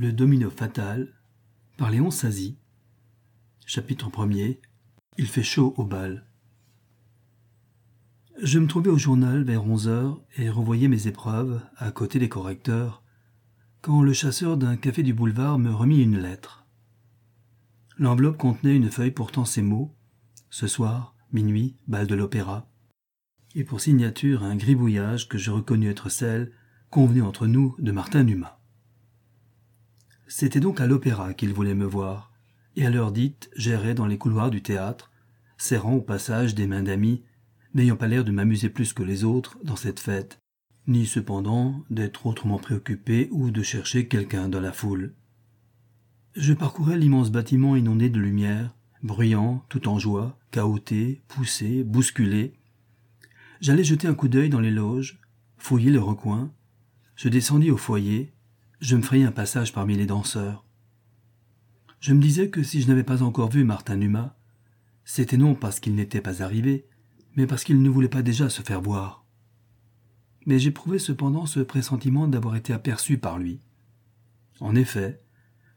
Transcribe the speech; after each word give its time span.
Le 0.00 0.12
domino 0.12 0.48
fatal 0.48 1.08
par 1.76 1.90
Léon 1.90 2.12
Sazy. 2.12 2.56
Chapitre 3.66 4.08
1er 4.08 4.60
Il 5.16 5.26
fait 5.26 5.42
chaud 5.42 5.74
au 5.76 5.84
bal. 5.84 6.24
Je 8.40 8.60
me 8.60 8.68
trouvais 8.68 8.90
au 8.90 8.96
journal 8.96 9.42
vers 9.42 9.66
onze 9.66 9.88
heures 9.88 10.22
et 10.36 10.50
revoyais 10.50 10.86
mes 10.86 11.08
épreuves 11.08 11.60
à 11.76 11.90
côté 11.90 12.20
des 12.20 12.28
correcteurs 12.28 13.02
quand 13.80 14.00
le 14.00 14.12
chasseur 14.12 14.56
d'un 14.56 14.76
café 14.76 15.02
du 15.02 15.14
boulevard 15.14 15.58
me 15.58 15.74
remit 15.74 16.00
une 16.00 16.20
lettre. 16.20 16.64
L'enveloppe 17.96 18.38
contenait 18.38 18.76
une 18.76 18.92
feuille 18.92 19.10
portant 19.10 19.44
ces 19.44 19.62
mots 19.62 19.96
Ce 20.48 20.68
soir, 20.68 21.16
minuit, 21.32 21.74
bal 21.88 22.06
de 22.06 22.14
l'opéra. 22.14 22.70
Et 23.56 23.64
pour 23.64 23.80
signature 23.80 24.44
un 24.44 24.54
gribouillage 24.54 25.26
que 25.26 25.38
je 25.38 25.50
reconnus 25.50 25.90
être 25.90 26.08
celle 26.08 26.52
convenue 26.88 27.22
entre 27.22 27.48
nous 27.48 27.74
de 27.80 27.90
Martin 27.90 28.22
Numa. 28.22 28.57
C'était 30.28 30.60
donc 30.60 30.82
à 30.82 30.86
l'opéra 30.86 31.32
qu'il 31.32 31.54
voulait 31.54 31.74
me 31.74 31.86
voir, 31.86 32.32
et 32.76 32.84
à 32.84 32.90
l'heure 32.90 33.12
dite, 33.12 33.50
j'errais 33.56 33.94
dans 33.94 34.06
les 34.06 34.18
couloirs 34.18 34.50
du 34.50 34.62
théâtre, 34.62 35.10
serrant 35.56 35.94
au 35.94 36.02
passage 36.02 36.54
des 36.54 36.66
mains 36.66 36.82
d'amis, 36.82 37.22
n'ayant 37.72 37.96
pas 37.96 38.08
l'air 38.08 38.24
de 38.24 38.30
m'amuser 38.30 38.68
plus 38.68 38.92
que 38.92 39.02
les 39.02 39.24
autres 39.24 39.58
dans 39.64 39.74
cette 39.74 40.00
fête, 40.00 40.38
ni 40.86 41.06
cependant 41.06 41.82
d'être 41.88 42.26
autrement 42.26 42.58
préoccupé 42.58 43.28
ou 43.32 43.50
de 43.50 43.62
chercher 43.62 44.06
quelqu'un 44.06 44.50
dans 44.50 44.60
la 44.60 44.72
foule. 44.72 45.14
Je 46.36 46.52
parcourais 46.52 46.98
l'immense 46.98 47.32
bâtiment 47.32 47.74
inondé 47.74 48.10
de 48.10 48.20
lumière, 48.20 48.76
bruyant, 49.02 49.64
tout 49.70 49.88
en 49.88 49.98
joie, 49.98 50.38
cahoté, 50.50 51.22
poussé, 51.26 51.84
bousculé. 51.84 52.52
J'allais 53.62 53.82
jeter 53.82 54.06
un 54.06 54.14
coup 54.14 54.28
d'œil 54.28 54.50
dans 54.50 54.60
les 54.60 54.70
loges, 54.70 55.20
fouiller 55.56 55.90
le 55.90 56.00
recoin. 56.00 56.52
Je 57.16 57.30
descendis 57.30 57.70
au 57.70 57.78
foyer, 57.78 58.34
je 58.80 58.96
me 58.96 59.02
frayais 59.02 59.24
un 59.24 59.32
passage 59.32 59.72
parmi 59.72 59.96
les 59.96 60.06
danseurs. 60.06 60.64
Je 62.00 62.12
me 62.14 62.22
disais 62.22 62.48
que 62.48 62.62
si 62.62 62.80
je 62.80 62.88
n'avais 62.88 63.02
pas 63.02 63.22
encore 63.22 63.50
vu 63.50 63.64
Martin 63.64 63.96
Numa, 63.96 64.36
c'était 65.04 65.36
non 65.36 65.54
parce 65.54 65.80
qu'il 65.80 65.94
n'était 65.96 66.20
pas 66.20 66.42
arrivé, 66.42 66.86
mais 67.34 67.46
parce 67.46 67.64
qu'il 67.64 67.82
ne 67.82 67.88
voulait 67.88 68.08
pas 68.08 68.22
déjà 68.22 68.48
se 68.48 68.62
faire 68.62 68.80
voir. 68.80 69.24
Mais 70.46 70.58
j'éprouvais 70.58 71.00
cependant 71.00 71.46
ce 71.46 71.60
pressentiment 71.60 72.28
d'avoir 72.28 72.54
été 72.54 72.72
aperçu 72.72 73.18
par 73.18 73.38
lui. 73.38 73.60
En 74.60 74.74
effet, 74.76 75.20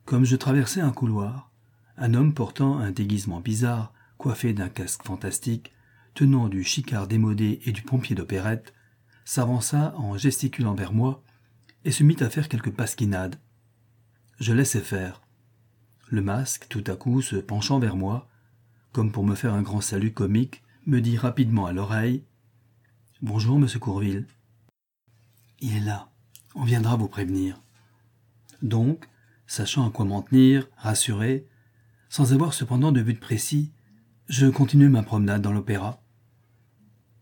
comme 0.06 0.24
je 0.24 0.36
traversais 0.36 0.82
un 0.82 0.92
couloir, 0.92 1.52
un 1.98 2.14
homme 2.14 2.34
portant 2.34 2.78
un 2.78 2.92
déguisement 2.92 3.40
bizarre, 3.40 3.94
coiffé 4.18 4.54
d'un 4.54 4.70
casque 4.70 5.04
fantastique, 5.04 5.72
tenant 6.14 6.50
du 6.50 6.64
chicard 6.64 7.08
démodé 7.08 7.62
et 7.66 7.72
du 7.72 7.82
pompier 7.82 8.16
d'opérette, 8.16 8.74
s'avança 9.26 9.96
en 9.98 10.18
gesticulant 10.18 10.76
vers 10.76 10.94
moi 10.94 11.24
et 11.86 11.92
se 11.92 12.04
mit 12.04 12.18
à 12.22 12.30
faire 12.30 12.50
quelques 12.50 12.72
pasquinades. 12.72 13.38
Je 14.40 14.54
laissai 14.54 14.82
faire. 14.82 15.22
Le 16.10 16.22
masque, 16.22 16.68
tout 16.70 16.84
à 16.88 16.96
coup, 16.96 17.22
se 17.22 17.36
penchant 17.36 17.80
vers 17.80 17.96
moi, 17.96 18.28
comme 18.92 19.12
pour 19.12 19.26
me 19.26 19.36
faire 19.36 19.54
un 19.54 19.62
grand 19.62 19.82
salut 19.82 20.14
comique, 20.14 20.64
me 20.86 21.00
dit 21.00 21.18
rapidement 21.18 21.66
à 21.66 21.74
l'oreille 21.74 22.24
Bonjour, 23.22 23.60
monsieur 23.60 23.80
Courville. 23.80 24.26
Il 25.60 25.76
est 25.78 25.82
là. 25.82 26.10
On 26.56 26.64
viendra 26.64 26.96
vous 26.96 27.08
prévenir. 27.08 27.62
Donc, 28.62 29.08
sachant 29.48 29.88
à 29.88 29.92
quoi 29.92 30.06
m'en 30.06 30.22
tenir, 30.22 30.68
rassuré, 30.76 31.48
sans 32.10 32.34
avoir 32.34 32.54
cependant 32.54 32.92
de 32.92 33.02
but 33.02 33.20
précis, 33.20 33.72
je 34.28 34.48
continuai 34.48 34.90
ma 34.90 35.04
promenade 35.04 35.42
dans 35.42 35.54
l'opéra. 35.54 36.04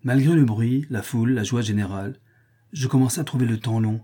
Malgré 0.03 0.33
le 0.33 0.45
bruit, 0.45 0.85
la 0.89 1.03
foule, 1.03 1.31
la 1.31 1.43
joie 1.43 1.61
générale, 1.61 2.19
je 2.71 2.87
commençai 2.87 3.19
à 3.19 3.23
trouver 3.23 3.45
le 3.45 3.59
temps 3.59 3.79
long, 3.79 4.01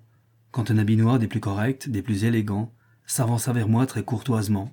quand 0.55 0.71
un 0.71 0.77
habit 0.77 0.95
noir 0.95 1.19
des 1.19 1.27
plus 1.27 1.41
corrects, 1.41 1.89
des 1.89 2.01
plus 2.01 2.23
élégants, 2.23 2.73
s'avança 3.05 3.51
vers 3.51 3.67
moi 3.67 3.85
très 3.85 4.05
courtoisement. 4.05 4.71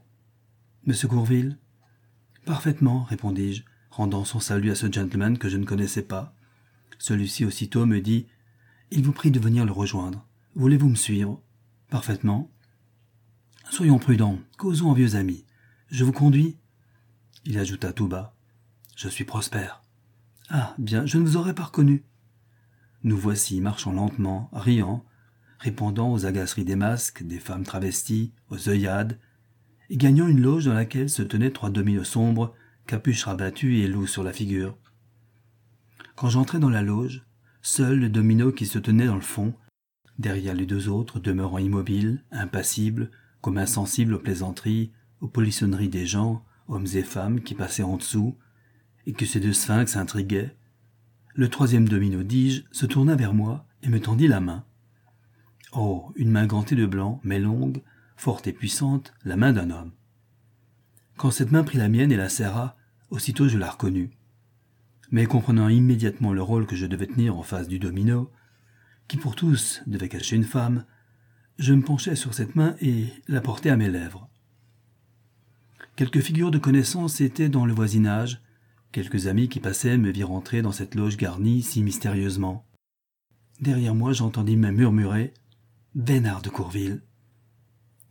Monsieur 0.86 1.08
Courville? 1.08 1.58
Parfaitement, 2.44 3.02
répondis-je, 3.02 3.64
rendant 3.91 4.25
son 4.25 4.38
salut 4.38 4.70
à 4.70 4.77
ce 4.77 4.86
gentleman 4.86 5.38
que 5.38 5.48
je 5.48 5.56
ne 5.56 5.64
connaissais 5.64 6.03
pas. 6.03 6.37
Celui-ci 7.00 7.44
aussitôt 7.44 7.84
me 7.84 8.00
dit 8.00 8.28
Il 8.92 9.03
vous 9.03 9.10
prie 9.10 9.32
de 9.32 9.41
venir 9.41 9.65
le 9.65 9.72
rejoindre. 9.72 10.25
Voulez-vous 10.54 10.88
me 10.88 10.94
suivre 10.94 11.42
Parfaitement. 11.91 12.48
Soyons 13.69 13.98
prudents, 13.98 14.38
causons 14.59 14.91
en 14.91 14.94
vieux 14.94 15.16
amis. 15.16 15.44
Je 15.88 16.04
vous 16.04 16.12
conduis 16.12 16.59
Il 17.44 17.59
ajouta 17.59 17.92
tout 17.92 18.06
bas 18.06 18.37
Je 18.94 19.09
suis 19.09 19.25
prospère. 19.25 19.82
Ah, 20.48 20.76
bien, 20.78 21.06
je 21.06 21.19
ne 21.19 21.25
vous 21.25 21.37
aurais 21.37 21.56
pas 21.56 21.65
reconnu. 21.65 22.04
Nous 23.03 23.19
voici 23.19 23.60
marchant 23.60 23.91
lentement, 23.91 24.48
riant, 24.53 25.04
répondant 25.62 26.12
aux 26.12 26.27
agaceries 26.27 26.65
des 26.65 26.75
masques, 26.75 27.23
des 27.23 27.39
femmes 27.39 27.62
travesties, 27.62 28.33
aux 28.50 28.69
œillades, 28.69 29.19
et 29.91 29.97
gagnant 29.97 30.27
une 30.27 30.43
loge 30.43 30.65
dans 30.65 30.75
laquelle 30.75 31.09
se 31.09 31.23
tenaient 31.23 31.53
trois 31.53 31.71
dominos 31.71 32.09
sombres, 32.09 32.53
capuches 32.89 33.25
rabattues 33.25 33.78
et 33.78 33.87
loups 33.87 34.09
sur 34.09 34.25
la 34.25 34.33
figure. 34.33 34.77
Quand 36.17 36.28
j'entrai 36.28 36.59
dans 36.59 36.69
la 36.69 36.83
loge, 36.83 37.25
seul 37.62 38.01
le 38.01 38.09
domino 38.09 38.51
qui 38.51 38.67
se 38.67 38.81
tenait 38.81 39.06
dans 39.06 39.15
le 39.15 39.21
fond, 39.21 39.55
derrière 40.19 40.55
les 40.55 40.67
deux 40.67 40.89
autres 40.89 41.21
demeurant 41.21 41.59
immobiles, 41.59 42.25
impassibles, 42.33 43.12
comme 43.41 43.56
insensibles 43.56 44.15
aux 44.15 44.19
plaisanteries, 44.19 44.91
aux 45.21 45.28
polissonneries 45.28 45.89
des 45.89 46.06
gens, 46.06 46.45
hommes 46.67 46.89
et 46.95 47.05
femmes 47.05 47.41
qui 47.41 47.55
passaient 47.55 47.84
en 47.84 47.99
dessous, 47.99 48.37
et 49.06 49.12
que 49.12 49.27
ces 49.27 49.39
deux 49.39 49.53
sphinx 49.53 49.95
intriguaient, 49.97 50.56
le 51.34 51.49
troisième 51.49 51.89
domino, 51.89 52.25
dis-je, 52.25 52.65
se 52.72 52.84
tourna 52.84 53.15
vers 53.15 53.33
moi 53.33 53.65
et 53.84 53.89
me 53.89 54.01
tendit 54.01 54.27
la 54.27 54.41
main. 54.41 54.65
Oh, 55.75 56.12
une 56.16 56.31
main 56.31 56.47
gantée 56.47 56.77
de 56.77 56.84
blanc, 56.84 57.19
mais 57.25 57.38
longue, 57.38 57.83
forte 58.16 58.47
et 58.47 58.53
puissante, 58.53 59.15
la 59.25 59.37
main 59.37 59.55
d'un 59.55 59.71
homme. 59.71 59.93
Quand 61.16 61.31
cette 61.31 61.50
main 61.50 61.65
prit 61.65 61.78
la 61.78 61.88
mienne 61.88 62.12
et 62.12 62.16
la 62.16 62.28
serra, 62.28 62.77
aussitôt 63.09 63.49
je 63.49 63.56
la 63.56 63.71
reconnus. 63.71 64.10
Mais 65.10 65.25
comprenant 65.25 65.69
immédiatement 65.69 66.34
le 66.34 66.43
rôle 66.43 66.66
que 66.66 66.77
je 66.77 66.87
devais 66.87 67.06
tenir 67.06 67.38
en 67.38 67.43
face 67.43 67.69
du 67.69 67.78
domino, 67.78 68.31
qui 69.09 69.16
pour 69.16 69.34
tous 69.34 69.83
devait 69.87 70.10
cacher 70.10 70.37
une 70.37 70.44
femme, 70.44 70.84
je 71.59 71.72
me 71.72 71.83
penchai 71.83 72.16
sur 72.16 72.34
cette 72.34 72.54
main 72.54 72.77
et 72.83 73.06
la 73.27 73.41
portai 73.41 73.71
à 73.71 73.77
mes 73.77 73.89
lèvres. 73.89 74.28
Quelques 75.97 76.21
figures 76.21 76.50
de 76.50 76.59
connaissance 76.59 77.21
étaient 77.22 77.49
dans 77.49 77.65
le 77.65 77.75
voisinage, 77.75 78.43
quelques 78.91 79.27
amis 79.27 79.49
qui 79.49 79.60
passaient 79.60 79.97
me 79.97 80.10
virent 80.10 80.33
entrer 80.33 80.60
dans 80.60 80.72
cette 80.72 80.94
loge 80.94 81.16
garnie 81.16 81.62
si 81.62 81.83
mystérieusement. 81.83 82.66
Derrière 83.60 83.94
moi 83.94 84.12
j'entendis 84.12 84.56
même 84.56 84.77
murmurer 84.77 85.33
Bénard 85.94 86.41
de 86.41 86.48
Courville. 86.48 87.03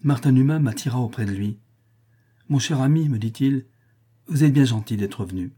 Martin 0.04 0.34
Numa 0.34 0.60
m'attira 0.60 1.00
auprès 1.00 1.26
de 1.26 1.32
lui. 1.32 1.58
Mon 2.48 2.60
cher 2.60 2.80
ami, 2.80 3.10
me 3.10 3.18
dit-il, 3.18 3.66
vous 4.28 4.44
êtes 4.44 4.54
bien 4.54 4.66
gentil 4.66 4.98
d'être 4.98 5.26
venu. 5.26 5.52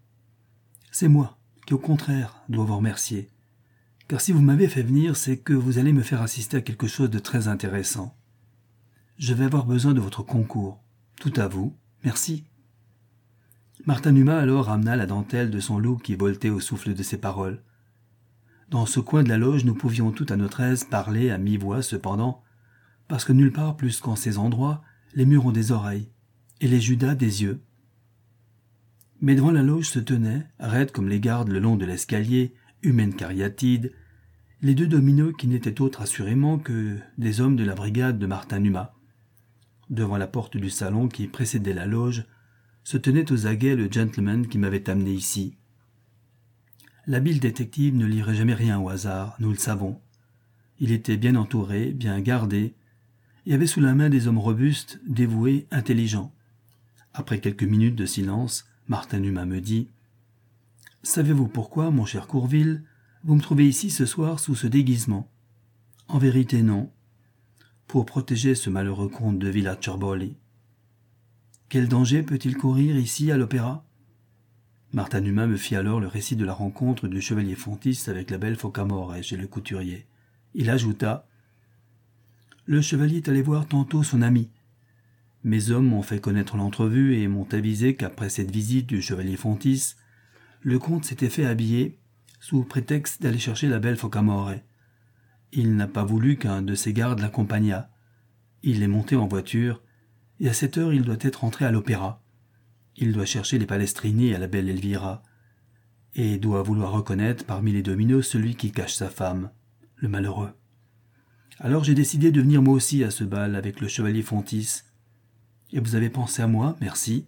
C'est 0.90 1.10
moi 1.10 1.38
qui, 1.68 1.74
au 1.74 1.78
contraire, 1.78 2.42
dois 2.48 2.64
vous 2.64 2.78
remercier. 2.78 3.30
Car 4.08 4.22
si 4.22 4.32
vous 4.32 4.42
m'avez 4.42 4.70
fait 4.70 4.84
venir, 4.84 5.18
c'est 5.18 5.36
que 5.36 5.52
vous 5.52 5.80
allez 5.80 5.92
me 5.92 6.02
faire 6.02 6.22
assister 6.22 6.56
à 6.56 6.62
quelque 6.62 6.88
chose 6.88 7.10
de 7.10 7.20
très 7.20 7.50
intéressant. 7.50 8.16
Je 9.18 9.34
vais 9.34 9.44
avoir 9.44 9.66
besoin 9.66 9.94
de 9.94 10.00
votre 10.00 10.24
concours. 10.24 10.82
Tout 11.20 11.34
à 11.36 11.50
vous. 11.50 11.76
Merci. 12.06 12.46
Martin 13.86 14.14
Numa 14.14 14.38
alors 14.38 14.68
ramena 14.68 14.96
la 14.96 15.08
dentelle 15.08 15.52
de 15.52 15.60
son 15.60 15.78
loup 15.78 15.98
qui 15.98 16.16
voltait 16.16 16.50
au 16.50 16.62
souffle 16.62 16.94
de 16.94 17.04
ses 17.04 17.18
paroles. 17.18 17.62
Dans 18.74 18.88
ce 18.88 19.00
coin 19.00 19.22
de 19.22 19.30
la 19.30 19.38
loge, 19.38 19.66
nous 19.66 19.76
pouvions 19.76 20.12
tout 20.12 20.26
à 20.30 20.36
notre 20.36 20.62
aise 20.62 20.84
parler 20.84 21.30
à 21.30 21.38
mi-voix 21.38 21.84
cependant, 21.84 22.42
parce 23.08 23.24
que 23.24 23.32
nulle 23.32 23.52
part 23.52 23.78
plus 23.78 24.02
qu'en 24.02 24.16
ces 24.16 24.40
endroits, 24.40 24.82
les 25.14 25.28
murs 25.28 25.46
ont 25.46 25.52
des 25.52 25.72
oreilles, 25.72 26.10
et 26.60 26.68
les 26.68 26.82
Judas 26.82 27.14
des 27.14 27.44
yeux. 27.44 27.62
Mais 29.22 29.36
devant 29.36 29.52
la 29.52 29.62
loge 29.62 29.90
se 29.90 30.00
tenaient, 30.00 30.48
raides 30.58 30.92
comme 30.92 31.08
les 31.08 31.20
gardes 31.20 31.50
le 31.50 31.60
long 31.60 31.76
de 31.76 31.86
l'escalier, 31.86 32.56
humaines 32.82 33.14
cariatides, 33.14 33.94
les 34.64 34.74
deux 34.74 34.88
dominos 34.88 35.36
qui 35.38 35.46
n'étaient 35.46 35.80
autres 35.80 36.02
assurément 36.02 36.58
que 36.58 36.98
des 37.20 37.42
hommes 37.42 37.56
de 37.56 37.64
la 37.64 37.76
brigade 37.76 38.18
de 38.18 38.26
Martin 38.26 38.58
Numa. 38.58 38.96
Devant 39.92 40.18
la 40.18 40.26
porte 40.26 40.58
du 40.58 40.72
salon 40.72 41.10
qui 41.10 41.28
précédait 41.28 41.76
la 41.76 41.86
loge, 41.86 42.26
se 42.84 42.98
tenait 42.98 43.32
aux 43.32 43.46
aguets 43.46 43.76
le 43.76 43.88
gentleman 43.92 44.48
qui 44.48 44.58
m'avait 44.58 44.90
amené 44.90 45.12
ici. 45.12 45.58
L'habile 47.06 47.42
détective 47.42 47.96
ne 47.96 48.06
lirait 48.06 48.36
jamais 48.36 48.54
rien 48.54 48.80
au 48.80 48.88
hasard, 48.88 49.36
nous 49.40 49.50
le 49.50 49.58
savons. 49.58 50.00
Il 50.80 50.92
était 50.92 51.18
bien 51.18 51.36
entouré, 51.36 51.92
bien 51.92 52.20
gardé, 52.22 52.74
et 53.46 53.54
avait 53.54 53.68
sous 53.68 53.82
la 53.82 53.94
main 53.94 54.10
des 54.10 54.28
hommes 54.28 54.38
robustes, 54.38 55.02
dévoués, 55.06 55.68
intelligents. 55.70 56.34
Après 57.14 57.40
quelques 57.40 57.64
minutes 57.64 57.98
de 57.98 58.06
silence, 58.06 58.66
Martin 58.88 59.20
Numa 59.20 59.46
me 59.46 59.60
dit 59.60 59.90
Savez-vous 61.04 61.50
pourquoi, 61.50 61.92
mon 61.92 62.06
cher 62.06 62.26
Courville, 62.26 62.84
vous 63.26 63.36
me 63.36 63.42
trouvez 63.42 63.68
ici 63.68 63.90
ce 63.90 64.06
soir 64.06 64.40
sous 64.40 64.56
ce 64.56 64.68
déguisement? 64.68 65.30
En 66.08 66.20
vérité, 66.20 66.62
non. 66.62 66.90
Pour 67.88 68.06
protéger 68.06 68.56
ce 68.56 68.70
malheureux 68.70 69.10
comte 69.10 69.40
de 69.40 69.50
Villa 69.50 69.78
Cherborley. 69.80 70.36
Quel 71.68 71.90
danger 71.90 72.24
peut-il 72.24 72.56
courir 72.56 72.98
ici 72.98 73.30
à 73.32 73.38
l'opéra? 73.38 73.86
Martin 74.94 75.22
Numa 75.22 75.48
me 75.48 75.58
fit 75.58 75.76
alors 75.76 76.00
le 76.00 76.08
récit 76.08 76.36
de 76.36 76.46
la 76.46 76.54
rencontre 76.54 77.08
du 77.08 77.20
chevalier 77.20 77.56
Fontis 77.56 78.04
avec 78.08 78.30
la 78.30 78.38
belle 78.38 78.56
Focamore 78.56 79.16
chez 79.24 79.38
le 79.38 79.48
couturier. 79.48 80.06
Il 80.54 80.70
ajouta 80.70 81.28
le 82.66 82.82
chevalier 82.82 83.18
est 83.18 83.28
allé 83.28 83.42
voir 83.42 83.68
tantôt 83.68 84.04
son 84.04 84.22
ami. 84.22 84.50
Mes 85.44 85.70
hommes 85.72 85.88
m'ont 85.88 86.02
fait 86.02 86.22
connaître 86.22 86.56
l'entrevue 86.56 87.18
et 87.18 87.28
m'ont 87.28 87.48
avisé 87.52 87.96
qu'après 87.96 88.30
cette 88.30 88.52
visite 88.52 88.88
du 88.88 89.02
chevalier 89.02 89.36
Fontis, 89.36 89.96
le 90.62 90.80
comte 90.80 91.04
s'était 91.04 91.30
fait 91.30 91.46
habiller 91.46 91.98
sous 92.40 92.64
prétexte 92.64 93.22
d'aller 93.22 93.40
chercher 93.40 93.68
la 93.68 93.80
belle 93.80 93.98
Focamore. 93.98 94.54
Il 95.52 95.76
n'a 95.76 95.88
pas 95.88 96.06
voulu 96.06 96.38
qu'un 96.38 96.62
de 96.62 96.74
ses 96.74 96.94
gardes 96.94 97.20
l'accompagnât. 97.20 97.90
Il 98.62 98.82
est 98.82 98.88
monté 98.88 99.18
en 99.18 99.28
voiture, 99.28 99.82
et 100.40 100.48
à 100.48 100.54
cette 100.54 100.78
heure 100.78 100.94
il 100.94 101.02
doit 101.02 101.18
être 101.20 101.44
entré 101.44 101.66
à 101.66 101.72
l'opéra. 101.72 102.23
Il 102.98 103.12
doit 103.12 103.26
chercher 103.26 103.58
les 103.58 103.66
Palestrini 103.66 104.34
à 104.34 104.40
la 104.40 104.48
belle 104.48 104.70
Elvira, 104.70 105.24
et 106.16 106.38
doit 106.38 106.62
vouloir 106.62 106.92
reconnaître 106.92 107.46
parmi 107.46 107.72
les 107.72 107.82
dominos 107.82 108.28
celui 108.28 108.56
qui 108.56 108.72
cache 108.72 108.94
sa 108.94 109.10
femme, 109.10 109.50
le 109.96 110.08
malheureux. 110.08 110.52
Alors 111.60 111.84
j'ai 111.84 111.96
décidé 111.96 112.32
de 112.32 112.42
venir 112.42 112.62
moi 112.62 112.74
aussi 112.74 113.04
à 113.04 113.12
ce 113.12 113.24
bal 113.24 113.56
avec 113.56 113.80
le 113.80 113.88
chevalier 113.88 114.22
Fontis. 114.22 114.82
Et 115.72 115.80
vous 115.80 115.96
avez 115.96 116.10
pensé 116.10 116.42
à 116.42 116.48
moi, 116.48 116.76
merci. 116.82 117.26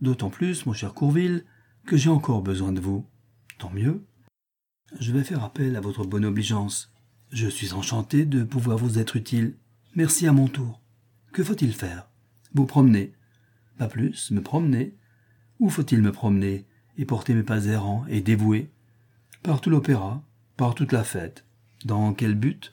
D'autant 0.00 0.30
plus, 0.30 0.66
mon 0.66 0.72
cher 0.72 0.92
Courville, 0.92 1.44
que 1.86 1.96
j'ai 1.96 2.10
encore 2.10 2.42
besoin 2.42 2.72
de 2.72 2.80
vous. 2.80 3.06
Tant 3.58 3.70
mieux. 3.70 4.04
Je 5.00 5.12
vais 5.12 5.24
faire 5.24 5.44
appel 5.44 5.76
à 5.76 5.80
votre 5.80 6.04
bonne 6.04 6.24
obligeance. 6.24 6.92
Je 7.30 7.48
suis 7.48 7.72
enchanté 7.72 8.26
de 8.26 8.44
pouvoir 8.44 8.76
vous 8.76 8.98
être 8.98 9.16
utile. 9.16 9.56
Merci 9.94 10.26
à 10.26 10.32
mon 10.32 10.46
tour. 10.46 10.80
Que 11.32 11.42
faut-il 11.42 11.72
faire? 11.72 12.08
Vous 12.52 12.66
promener. 12.66 13.12
Pas 13.78 13.88
plus, 13.88 14.30
me 14.30 14.40
promener. 14.40 14.94
Où 15.58 15.68
faut-il 15.68 16.02
me 16.02 16.12
promener 16.12 16.66
et 16.96 17.04
porter 17.04 17.34
mes 17.34 17.42
pas 17.42 17.66
errants 17.66 18.04
et 18.08 18.20
dévoués 18.20 18.70
Par 19.42 19.60
tout 19.60 19.70
l'opéra, 19.70 20.22
par 20.56 20.74
toute 20.74 20.92
la 20.92 21.04
fête. 21.04 21.44
Dans 21.84 22.14
quel 22.14 22.34
but? 22.34 22.72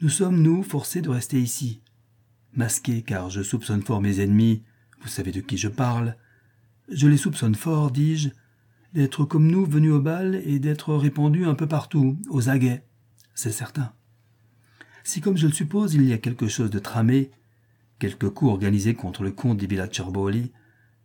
Nous 0.00 0.08
sommes, 0.08 0.40
nous, 0.42 0.62
forcés 0.62 1.02
de 1.02 1.10
rester 1.10 1.40
ici. 1.40 1.82
Masqués, 2.54 3.02
car 3.02 3.30
je 3.30 3.42
soupçonne 3.42 3.82
fort 3.82 4.00
mes 4.00 4.20
ennemis, 4.20 4.62
vous 5.02 5.08
savez 5.08 5.30
de 5.32 5.40
qui 5.40 5.56
je 5.56 5.68
parle, 5.68 6.16
je 6.88 7.06
les 7.06 7.16
soupçonne 7.16 7.54
fort, 7.54 7.90
dis-je, 7.90 8.30
d'être 8.94 9.24
comme 9.24 9.46
nous 9.46 9.64
venus 9.64 9.92
au 9.92 10.00
bal 10.00 10.42
et 10.44 10.58
d'être 10.58 10.94
répandus 10.94 11.46
un 11.46 11.54
peu 11.54 11.66
partout, 11.66 12.18
aux 12.28 12.48
aguets. 12.48 12.84
C'est 13.34 13.52
certain. 13.52 13.92
Si, 15.04 15.20
comme 15.20 15.36
je 15.36 15.46
le 15.46 15.52
suppose, 15.52 15.94
il 15.94 16.04
y 16.04 16.12
a 16.12 16.18
quelque 16.18 16.48
chose 16.48 16.70
de 16.70 16.78
tramé, 16.78 17.30
quelque 18.00 18.26
coup 18.26 18.48
organisé 18.48 18.94
contre 18.94 19.22
le 19.22 19.30
comte 19.30 19.58
des 19.58 19.88
Cerboli, 19.92 20.50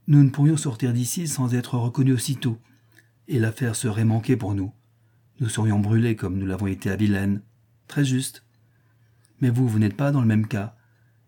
nous 0.07 0.23
ne 0.23 0.29
pourrions 0.29 0.57
sortir 0.57 0.93
d'ici 0.93 1.27
sans 1.27 1.53
être 1.53 1.77
reconnus 1.77 2.15
aussitôt, 2.15 2.57
et 3.27 3.37
l'affaire 3.37 3.75
serait 3.75 4.05
manquée 4.05 4.37
pour 4.37 4.55
nous. 4.55 4.73
Nous 5.39 5.49
serions 5.49 5.79
brûlés 5.79 6.15
comme 6.15 6.37
nous 6.37 6.45
l'avons 6.45 6.67
été 6.67 6.89
à 6.89 6.95
Vilaine. 6.95 7.41
Très 7.87 8.05
juste. 8.05 8.43
Mais 9.41 9.49
vous, 9.49 9.67
vous 9.67 9.79
n'êtes 9.79 9.97
pas 9.97 10.11
dans 10.11 10.21
le 10.21 10.27
même 10.27 10.47
cas, 10.47 10.75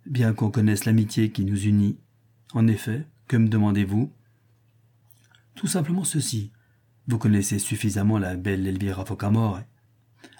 bien 0.05 0.33
qu'on 0.33 0.49
connaisse 0.49 0.85
l'amitié 0.85 1.31
qui 1.31 1.43
nous 1.43 1.65
unit. 1.65 1.97
En 2.53 2.67
effet, 2.67 3.05
que 3.27 3.35
me 3.35 3.49
demandez-vous? 3.49 4.11
Tout 5.55 5.67
simplement 5.67 6.05
ceci. 6.05 6.51
Vous 7.07 7.17
connaissez 7.17 7.59
suffisamment 7.59 8.19
la 8.19 8.37
belle 8.37 8.65
Elvira 8.65 9.05
Focamore. 9.05 9.59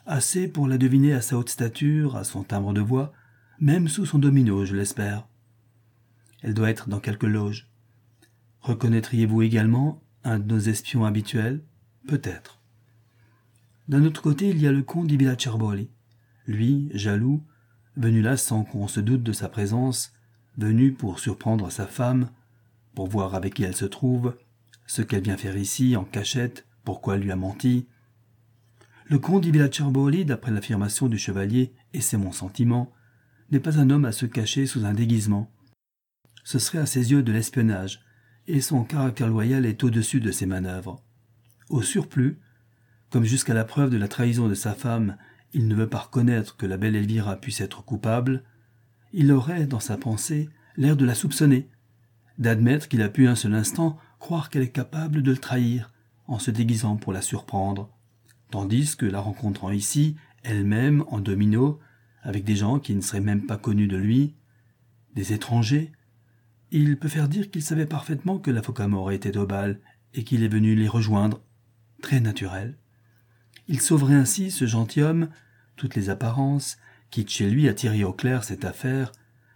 Assez 0.06 0.48
pour 0.48 0.68
la 0.68 0.78
deviner 0.78 1.12
à 1.12 1.22
sa 1.22 1.38
haute 1.38 1.50
stature, 1.50 2.16
à 2.16 2.24
son 2.24 2.44
timbre 2.44 2.74
de 2.74 2.82
voix, 2.82 3.12
même 3.60 3.88
sous 3.88 4.06
son 4.06 4.20
domino, 4.20 4.66
je 4.66 4.76
l'espère. 4.76 5.28
Elle 6.42 6.54
doit 6.54 6.70
être 6.70 6.90
dans 6.90 7.00
quelque 7.00 7.26
loge. 7.26 7.70
Reconnaîtriez-vous 8.62 9.42
également 9.42 10.02
un 10.24 10.40
de 10.40 10.54
nos 10.54 10.60
espions 10.60 11.06
habituels? 11.06 11.64
Peut-être. 12.08 12.60
D'un 13.88 14.04
autre 14.04 14.22
côté, 14.22 14.50
il 14.50 14.62
y 14.62 14.68
a 14.68 14.72
le 14.72 14.84
comte 14.84 15.08
di 15.08 15.18
Villacerboli. 15.18 15.90
Lui, 16.46 16.90
jaloux, 16.94 17.44
venu 17.96 18.22
là 18.22 18.38
sans 18.38 18.64
qu'on 18.64 18.88
se 18.88 19.00
doute 19.00 19.24
de 19.24 19.34
sa 19.34 19.50
présence, 19.50 20.14
venu 20.58 20.92
pour 20.92 21.20
surprendre 21.20 21.72
sa 21.72 21.88
femme, 21.88 22.30
pour 22.94 23.08
voir 23.08 23.36
avec 23.36 23.56
qui 23.56 23.64
elle 23.64 23.76
se 23.76 23.86
trouve, 23.86 24.36
ce 24.86 25.02
qu'elle 25.02 25.24
vient 25.24 25.38
faire 25.38 25.58
ici, 25.58 25.96
en 25.96 26.04
cachette, 26.04 26.66
pourquoi 26.84 27.16
elle 27.16 27.22
lui 27.22 27.32
a 27.32 27.36
menti. 27.36 27.88
Le 29.06 29.20
comte 29.20 29.44
di 29.44 29.52
Villacerboli, 29.52 30.26
d'après 30.26 30.52
l'affirmation 30.52 31.08
du 31.08 31.18
chevalier, 31.18 31.74
et 31.94 32.02
c'est 32.02 32.18
mon 32.18 32.32
sentiment, 32.32 32.92
n'est 33.52 33.60
pas 33.60 33.80
un 33.80 33.90
homme 33.90 34.06
à 34.06 34.12
se 34.12 34.26
cacher 34.26 34.66
sous 34.66 34.86
un 34.86 34.94
déguisement. 34.94 35.52
Ce 36.44 36.60
serait 36.60 36.80
à 36.80 36.86
ses 36.86 37.12
yeux 37.12 37.24
de 37.24 37.32
l'espionnage, 37.32 38.02
et 38.48 38.62
son 38.62 38.84
caractère 38.84 39.28
loyal 39.28 39.66
est 39.66 39.84
au-dessus 39.84 40.20
de 40.20 40.32
ses 40.32 40.46
manœuvres. 40.46 41.04
Au 41.70 41.82
surplus, 41.82 42.40
comme 43.10 43.26
jusqu'à 43.26 43.54
la 43.54 43.66
preuve 43.66 43.90
de 43.90 43.98
la 43.98 44.08
trahison 44.08 44.48
de 44.48 44.54
sa 44.54 44.74
femme, 44.74 45.18
il 45.54 45.68
ne 45.68 45.76
veut 45.76 45.90
pas 45.90 46.00
reconnaître 46.00 46.56
que 46.58 46.66
la 46.66 46.78
belle 46.78 46.96
Elvira 46.96 47.38
puisse 47.38 47.62
être 47.62 47.84
coupable, 47.84 48.44
il 49.14 49.32
aurait, 49.32 49.66
dans 49.66 49.80
sa 49.80 49.98
pensée, 49.98 50.50
l'air 50.76 50.98
de 50.98 51.06
la 51.06 51.16
soupçonner, 51.16 51.70
d'admettre 52.38 52.88
qu'il 52.88 53.02
a 53.02 53.10
pu 53.10 53.28
un 53.28 53.36
seul 53.36 53.54
instant 53.54 53.98
croire 54.20 54.50
qu'elle 54.50 54.64
est 54.64 54.72
capable 54.72 55.24
de 55.24 55.32
le 55.32 55.38
trahir 55.38 55.92
en 56.28 56.40
se 56.40 56.52
déguisant 56.52 56.98
pour 56.98 57.14
la 57.14 57.22
surprendre, 57.22 57.90
tandis 58.52 58.96
que 58.96 59.06
la 59.06 59.20
rencontrant 59.20 59.72
ici, 59.72 60.16
elle-même 60.44 61.04
en 61.08 61.20
domino, 61.20 61.80
avec 62.28 62.44
des 62.44 62.58
gens 62.58 62.78
qui 62.78 62.94
ne 62.94 63.00
seraient 63.00 63.22
même 63.22 63.46
pas 63.46 63.56
connus 63.56 63.88
de 63.88 63.96
lui, 63.96 64.36
des 65.16 65.32
étrangers, 65.32 65.94
il 66.72 67.00
peut 67.00 67.08
faire 67.08 67.30
dire 67.30 67.50
qu'il 67.50 67.64
savait 67.64 67.86
parfaitement 67.86 68.38
que 68.38 68.52
la 68.52 68.62
Focamore 68.62 69.14
était 69.14 69.38
au 69.38 69.48
bal 69.48 69.80
et 70.14 70.26
qu'il 70.26 70.44
est 70.44 70.50
venu 70.50 70.76
les 70.76 70.90
rejoindre. 70.90 71.42
Très 72.02 72.20
naturel. 72.20 72.78
Il 73.70 73.80
sauverait 73.80 74.16
ainsi 74.16 74.52
ce 74.52 74.66
gentilhomme, 74.66 75.30
toutes 75.78 75.96
les 75.96 76.10
apparences, 76.10 76.78
quitte 77.12 77.30
chez 77.30 77.50
lui 77.50 77.70
à 77.70 77.74
tirer 77.74 78.04
au 78.04 78.12
clair 78.12 78.44
cette 78.44 78.66
affaire, 78.66 79.14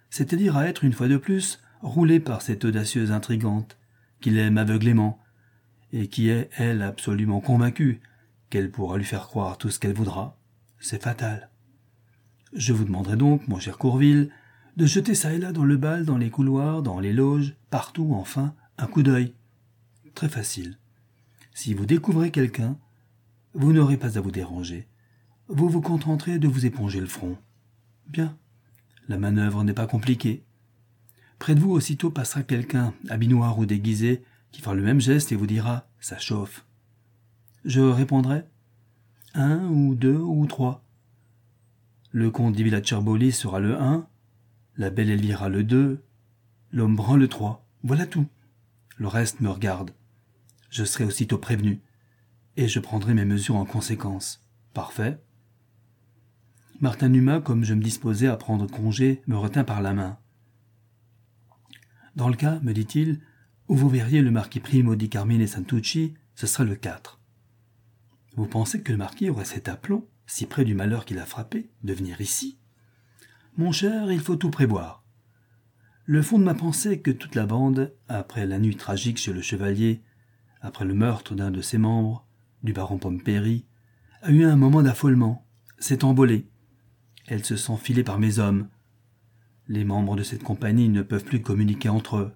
c'est-à-dire 0.10 0.56
à 0.56 0.66
être 0.66 0.86
une 0.86 0.94
fois 0.94 1.10
de 1.10 1.18
plus 1.18 1.60
roulé 1.82 2.22
par 2.22 2.42
cette 2.42 2.64
audacieuse 2.64 3.12
intrigante, 3.12 3.78
qu'il 4.22 4.38
aime 4.38 4.58
aveuglément, 4.58 5.20
et 5.92 6.08
qui 6.08 6.30
est, 6.30 6.50
elle, 6.56 6.84
absolument 6.84 7.42
convaincue 7.42 8.00
qu'elle 8.50 8.72
pourra 8.72 8.98
lui 8.98 9.04
faire 9.04 9.28
croire 9.28 9.58
tout 9.58 9.70
ce 9.70 9.80
qu'elle 9.80 9.94
voudra. 9.94 10.40
C'est 10.80 11.04
fatal. 11.04 11.51
Je 12.54 12.74
vous 12.74 12.84
demanderai 12.84 13.16
donc, 13.16 13.48
mon 13.48 13.60
cher 13.60 13.78
Courville, 13.78 14.30
de 14.78 14.86
jeter 14.86 15.16
ça 15.16 15.34
et 15.34 15.38
là 15.38 15.52
dans 15.52 15.64
le 15.64 15.78
bal, 15.78 16.06
dans 16.06 16.18
les 16.18 16.30
couloirs, 16.30 16.82
dans 16.82 17.00
les 17.00 17.14
loges, 17.14 17.56
partout, 17.70 18.12
enfin, 18.14 18.54
un 18.78 18.88
coup 18.88 19.04
d'œil. 19.04 19.34
Très 20.16 20.30
facile. 20.30 20.78
Si 21.54 21.74
vous 21.74 21.86
découvrez 21.86 22.32
quelqu'un, 22.32 22.78
vous 23.54 23.74
n'aurez 23.74 23.98
pas 23.98 24.18
à 24.18 24.22
vous 24.22 24.32
déranger. 24.32 24.88
Vous 25.48 25.70
vous 25.70 25.82
contenterez 25.82 26.40
de 26.40 26.48
vous 26.48 26.66
éponger 26.66 27.00
le 27.00 27.06
front. 27.06 27.38
Bien. 28.08 28.38
La 29.08 29.18
manœuvre 29.18 29.64
n'est 29.64 29.74
pas 29.74 29.88
compliquée. 29.88 30.44
Près 31.40 31.56
de 31.56 31.60
vous 31.60 31.72
aussitôt 31.72 32.12
passera 32.12 32.44
quelqu'un, 32.44 32.94
habit 33.10 33.28
noir 33.28 33.58
ou 33.60 33.66
déguisé, 33.66 34.24
qui 34.52 34.62
fera 34.62 34.76
le 34.76 34.84
même 34.84 35.02
geste 35.02 35.32
et 35.32 35.36
vous 35.36 35.48
dira 35.48 35.88
Ça 36.00 36.18
chauffe. 36.18 36.66
Je 37.66 37.82
répondrai 37.82 38.44
Un 39.34 39.68
ou 39.70 39.96
deux 39.96 40.18
ou 40.18 40.46
trois. 40.46 40.84
Le 42.14 42.30
comte 42.30 42.56
di 42.56 42.64
Villacerboli 42.64 43.32
sera 43.32 43.60
le 43.60 43.80
un, 43.80 44.06
la 44.76 44.90
belle 44.90 45.10
Elvira 45.10 45.48
le 45.48 45.64
deux, 45.64 46.04
l'homme 46.72 46.96
brun 46.96 47.16
le 47.16 47.30
trois. 47.30 47.66
Voilà 47.84 48.06
tout. 48.06 48.28
Le 48.98 49.08
reste 49.08 49.40
me 49.40 49.50
regarde. 49.50 49.92
Je 50.70 50.84
serai 50.84 51.06
aussitôt 51.06 51.38
prévenu, 51.38 51.80
et 52.58 52.68
je 52.68 52.80
prendrai 52.82 53.14
mes 53.14 53.24
mesures 53.24 53.56
en 53.56 53.66
conséquence. 53.66 54.46
Parfait. 54.74 55.22
Martin 56.82 57.10
Numa, 57.10 57.40
comme 57.40 57.64
je 57.64 57.74
me 57.74 57.82
disposais 57.82 58.28
à 58.28 58.36
prendre 58.36 58.68
congé, 58.68 59.22
me 59.28 59.38
retint 59.38 59.64
par 59.64 59.82
la 59.82 59.94
main. 59.94 60.18
Dans 62.18 62.28
le 62.28 62.36
cas, 62.36 62.60
me 62.62 62.74
dit-il, 62.74 63.22
où 63.70 63.76
vous 63.76 63.90
verriez 63.90 64.22
le 64.22 64.32
marquis 64.32 64.60
Primo 64.60 64.96
di 64.96 65.08
Carmine 65.08 65.48
Santucci, 65.48 66.16
ce 66.36 66.46
serait 66.46 66.66
le 66.66 66.76
4. 66.76 67.22
Vous 68.36 68.48
pensez 68.48 68.82
que 68.82 68.92
le 68.92 68.98
marquis 68.98 69.30
aurait 69.30 69.46
cet 69.46 69.70
aplomb, 69.70 70.06
si 70.32 70.46
près 70.46 70.64
du 70.64 70.76
malheur 70.76 71.04
qu'il 71.04 71.20
a 71.20 71.26
frappé, 71.26 71.70
de 71.84 71.92
venir 71.92 72.22
ici 72.22 72.58
Mon 73.58 73.74
cher, 73.74 74.14
il 74.14 74.22
faut 74.22 74.38
tout 74.38 74.50
prévoir. 74.50 75.04
Le 76.06 76.22
fond 76.22 76.40
de 76.40 76.46
ma 76.46 76.54
pensée 76.54 76.92
est 76.92 77.00
que 77.00 77.12
toute 77.12 77.36
la 77.36 77.46
bande, 77.46 77.94
après 78.08 78.46
la 78.46 78.58
nuit 78.58 78.78
tragique 78.78 79.18
chez 79.18 79.34
le 79.34 79.42
chevalier, 79.42 80.02
après 80.62 80.86
le 80.86 80.94
meurtre 80.94 81.36
d'un 81.36 81.52
de 81.52 81.60
ses 81.60 81.78
membres, 81.78 82.26
du 82.64 82.72
baron 82.72 82.98
Pompéry, 82.98 83.66
a 84.22 84.32
eu 84.32 84.46
un 84.46 84.56
moment 84.56 84.82
d'affolement, 84.82 85.46
s'est 85.80 86.06
envolée. 86.06 86.48
Elle 87.28 87.44
se 87.44 87.58
sent 87.58 87.76
filée 87.76 88.06
par 88.06 88.18
mes 88.18 88.40
hommes, 88.40 88.70
les 89.68 89.84
membres 89.84 90.16
de 90.16 90.24
cette 90.24 90.44
compagnie 90.44 90.88
ne 90.88 91.02
peuvent 91.02 91.26
plus 91.26 91.42
communiquer 91.42 91.90
entre 91.90 92.16
eux, 92.16 92.32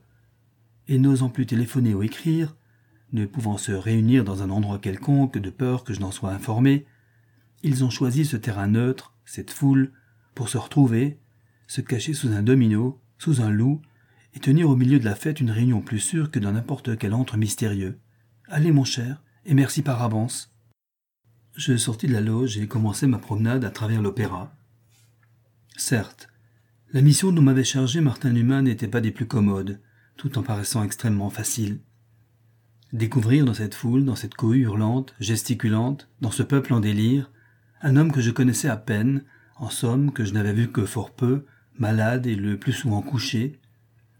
et 0.89 0.97
n'osant 0.97 1.29
plus 1.29 1.45
téléphoner 1.45 1.93
ou 1.93 2.03
écrire, 2.03 2.57
ne 3.13 3.25
pouvant 3.25 3.57
se 3.57 3.71
réunir 3.71 4.25
dans 4.25 4.43
un 4.43 4.49
endroit 4.49 4.79
quelconque 4.79 5.37
de 5.37 5.49
peur 5.49 5.85
que 5.85 5.93
je 5.93 6.01
n'en 6.01 6.11
sois 6.11 6.33
informé, 6.33 6.85
ils 7.65 7.83
ont 7.83 7.89
choisi 7.89 8.25
ce 8.25 8.37
terrain 8.37 8.67
neutre, 8.67 9.15
cette 9.25 9.49
foule, 9.49 9.91
pour 10.35 10.49
se 10.49 10.57
retrouver, 10.59 11.19
se 11.65 11.81
cacher 11.81 12.13
sous 12.13 12.31
un 12.31 12.43
domino, 12.43 13.01
sous 13.17 13.41
un 13.41 13.49
loup, 13.49 13.81
et 14.35 14.39
tenir 14.39 14.69
au 14.69 14.75
milieu 14.75 14.99
de 14.99 15.05
la 15.05 15.15
fête 15.15 15.39
une 15.39 15.49
réunion 15.49 15.81
plus 15.81 15.99
sûre 15.99 16.29
que 16.29 16.37
dans 16.37 16.51
n'importe 16.51 16.95
quel 16.99 17.15
antre 17.15 17.37
mystérieux. 17.37 17.97
Allez, 18.47 18.71
mon 18.71 18.83
cher, 18.83 19.23
et 19.45 19.55
merci 19.55 19.81
par 19.81 20.03
avance. 20.03 20.53
Je 21.55 21.75
sortis 21.75 22.05
de 22.05 22.13
la 22.13 22.21
loge 22.21 22.59
et 22.59 22.67
commençai 22.67 23.07
ma 23.07 23.17
promenade 23.17 23.65
à 23.65 23.71
travers 23.71 24.03
l'opéra. 24.03 24.55
Certes, 25.75 26.29
la 26.93 27.01
mission 27.01 27.31
dont 27.31 27.41
m'avait 27.41 27.63
chargé 27.63 27.99
Martin 27.99 28.29
Numa 28.29 28.61
n'était 28.61 28.87
pas 28.87 29.01
des 29.01 29.11
plus 29.11 29.25
commodes, 29.25 29.81
tout 30.17 30.37
en 30.37 30.43
paraissant 30.43 30.83
extrêmement 30.83 31.31
facile. 31.31 31.79
Découvrir 32.93 33.43
dans 33.43 33.55
cette 33.55 33.73
foule, 33.73 34.05
dans 34.05 34.15
cette 34.15 34.35
cohue 34.35 34.61
hurlante, 34.61 35.15
gesticulante, 35.19 36.09
dans 36.21 36.29
ce 36.29 36.43
peuple 36.43 36.71
en 36.71 36.79
délire, 36.79 37.31
un 37.81 37.95
homme 37.95 38.11
que 38.11 38.21
je 38.21 38.31
connaissais 38.31 38.69
à 38.69 38.77
peine, 38.77 39.23
en 39.57 39.69
somme 39.69 40.11
que 40.11 40.25
je 40.25 40.33
n'avais 40.33 40.53
vu 40.53 40.71
que 40.71 40.85
fort 40.85 41.11
peu, 41.11 41.45
malade 41.77 42.27
et 42.27 42.35
le 42.35 42.57
plus 42.57 42.73
souvent 42.73 43.01
couché, 43.01 43.59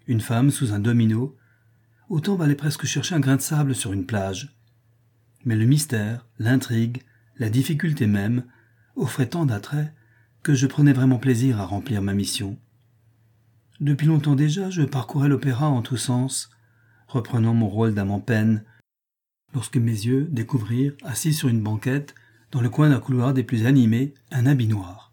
une 0.08 0.22
femme 0.22 0.52
sous 0.52 0.74
un 0.74 0.80
domino, 0.80 1.36
autant 2.10 2.36
valait 2.36 2.56
presque 2.56 2.86
chercher 2.86 3.16
un 3.16 3.20
grain 3.20 3.38
de 3.38 3.42
sable 3.42 3.76
sur 3.76 3.94
une 3.94 4.06
plage. 4.06 4.56
Mais 5.46 5.56
le 5.56 5.66
mystère, 5.66 6.26
l'intrigue, 6.40 7.04
la 7.38 7.50
difficulté 7.50 8.08
même, 8.08 8.44
offraient 8.96 9.28
tant 9.28 9.46
d'attraits 9.46 9.94
que 10.44 10.54
je 10.54 10.68
prenais 10.68 10.94
vraiment 10.94 11.18
plaisir 11.18 11.60
à 11.60 11.66
remplir 11.66 12.02
ma 12.02 12.14
mission. 12.14 12.58
Depuis 13.80 14.08
longtemps 14.08 14.36
déjà, 14.36 14.70
je 14.70 14.84
parcourais 14.84 15.28
l'opéra 15.28 15.68
en 15.68 15.82
tous 15.82 15.98
sens, 15.98 16.50
reprenant 17.08 17.54
mon 17.54 17.68
rôle 17.68 17.94
d'âme 17.94 18.12
en 18.12 18.20
peine, 18.20 18.64
lorsque 19.54 19.78
mes 19.78 19.92
yeux 19.92 20.28
découvrirent, 20.32 20.94
assis 21.04 21.34
sur 21.34 21.50
une 21.50 21.62
banquette, 21.62 22.16
dans 22.56 22.62
le 22.62 22.70
coin 22.70 22.88
d'un 22.88 23.02
couloir 23.02 23.34
des 23.34 23.44
plus 23.44 23.66
animés, 23.66 24.14
un 24.32 24.46
habit 24.46 24.70
noir. 24.70 25.12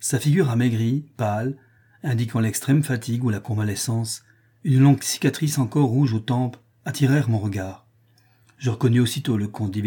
Sa 0.00 0.18
figure 0.18 0.50
amaigrie, 0.50 1.06
pâle, 1.16 1.56
indiquant 2.02 2.40
l'extrême 2.40 2.82
fatigue 2.82 3.22
ou 3.22 3.30
la 3.30 3.38
convalescence, 3.38 4.24
une 4.64 4.80
longue 4.80 5.04
cicatrice 5.04 5.58
encore 5.58 5.86
rouge 5.86 6.12
aux 6.12 6.18
tempes, 6.18 6.56
attirèrent 6.84 7.28
mon 7.28 7.38
regard. 7.38 7.86
Je 8.58 8.70
reconnus 8.70 9.02
aussitôt 9.02 9.36
le 9.36 9.46
comte 9.46 9.70
di 9.70 9.80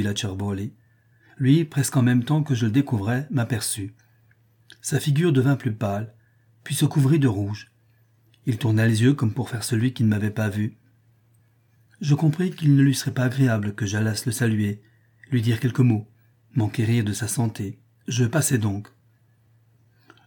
Lui, 1.38 1.66
presque 1.66 1.98
en 1.98 2.02
même 2.02 2.24
temps 2.24 2.44
que 2.44 2.56
je 2.56 2.66
le 2.66 2.72
découvrais, 2.72 3.28
m'aperçut. 3.30 3.94
Sa 4.82 5.02
figure 5.02 5.34
devint 5.34 5.58
plus 5.58 5.74
pâle, 5.74 6.14
puis 6.64 6.76
se 6.76 6.86
couvrit 6.86 7.20
de 7.20 7.28
rouge. 7.28 7.74
Il 8.46 8.58
tourna 8.58 8.88
les 8.88 9.02
yeux 9.02 9.14
comme 9.14 9.34
pour 9.34 9.50
faire 9.50 9.66
celui 9.66 9.92
qui 9.92 10.06
ne 10.06 10.10
m'avait 10.10 10.32
pas 10.32 10.48
vu. 10.48 10.78
Je 12.00 12.16
compris 12.16 12.52
qu'il 12.52 12.74
ne 12.74 12.84
lui 12.84 12.96
serait 12.96 13.14
pas 13.14 13.26
agréable 13.26 13.76
que 13.76 13.86
j'allasse 13.86 14.26
le 14.26 14.32
saluer, 14.32 14.82
lui 15.30 15.42
dire 15.42 15.60
quelques 15.60 15.82
mots, 15.82 16.08
m'enquérir 16.54 17.04
de 17.04 17.14
sa 17.14 17.28
santé. 17.28 17.80
Je 18.08 18.26
passai 18.26 18.58
donc. 18.58 18.88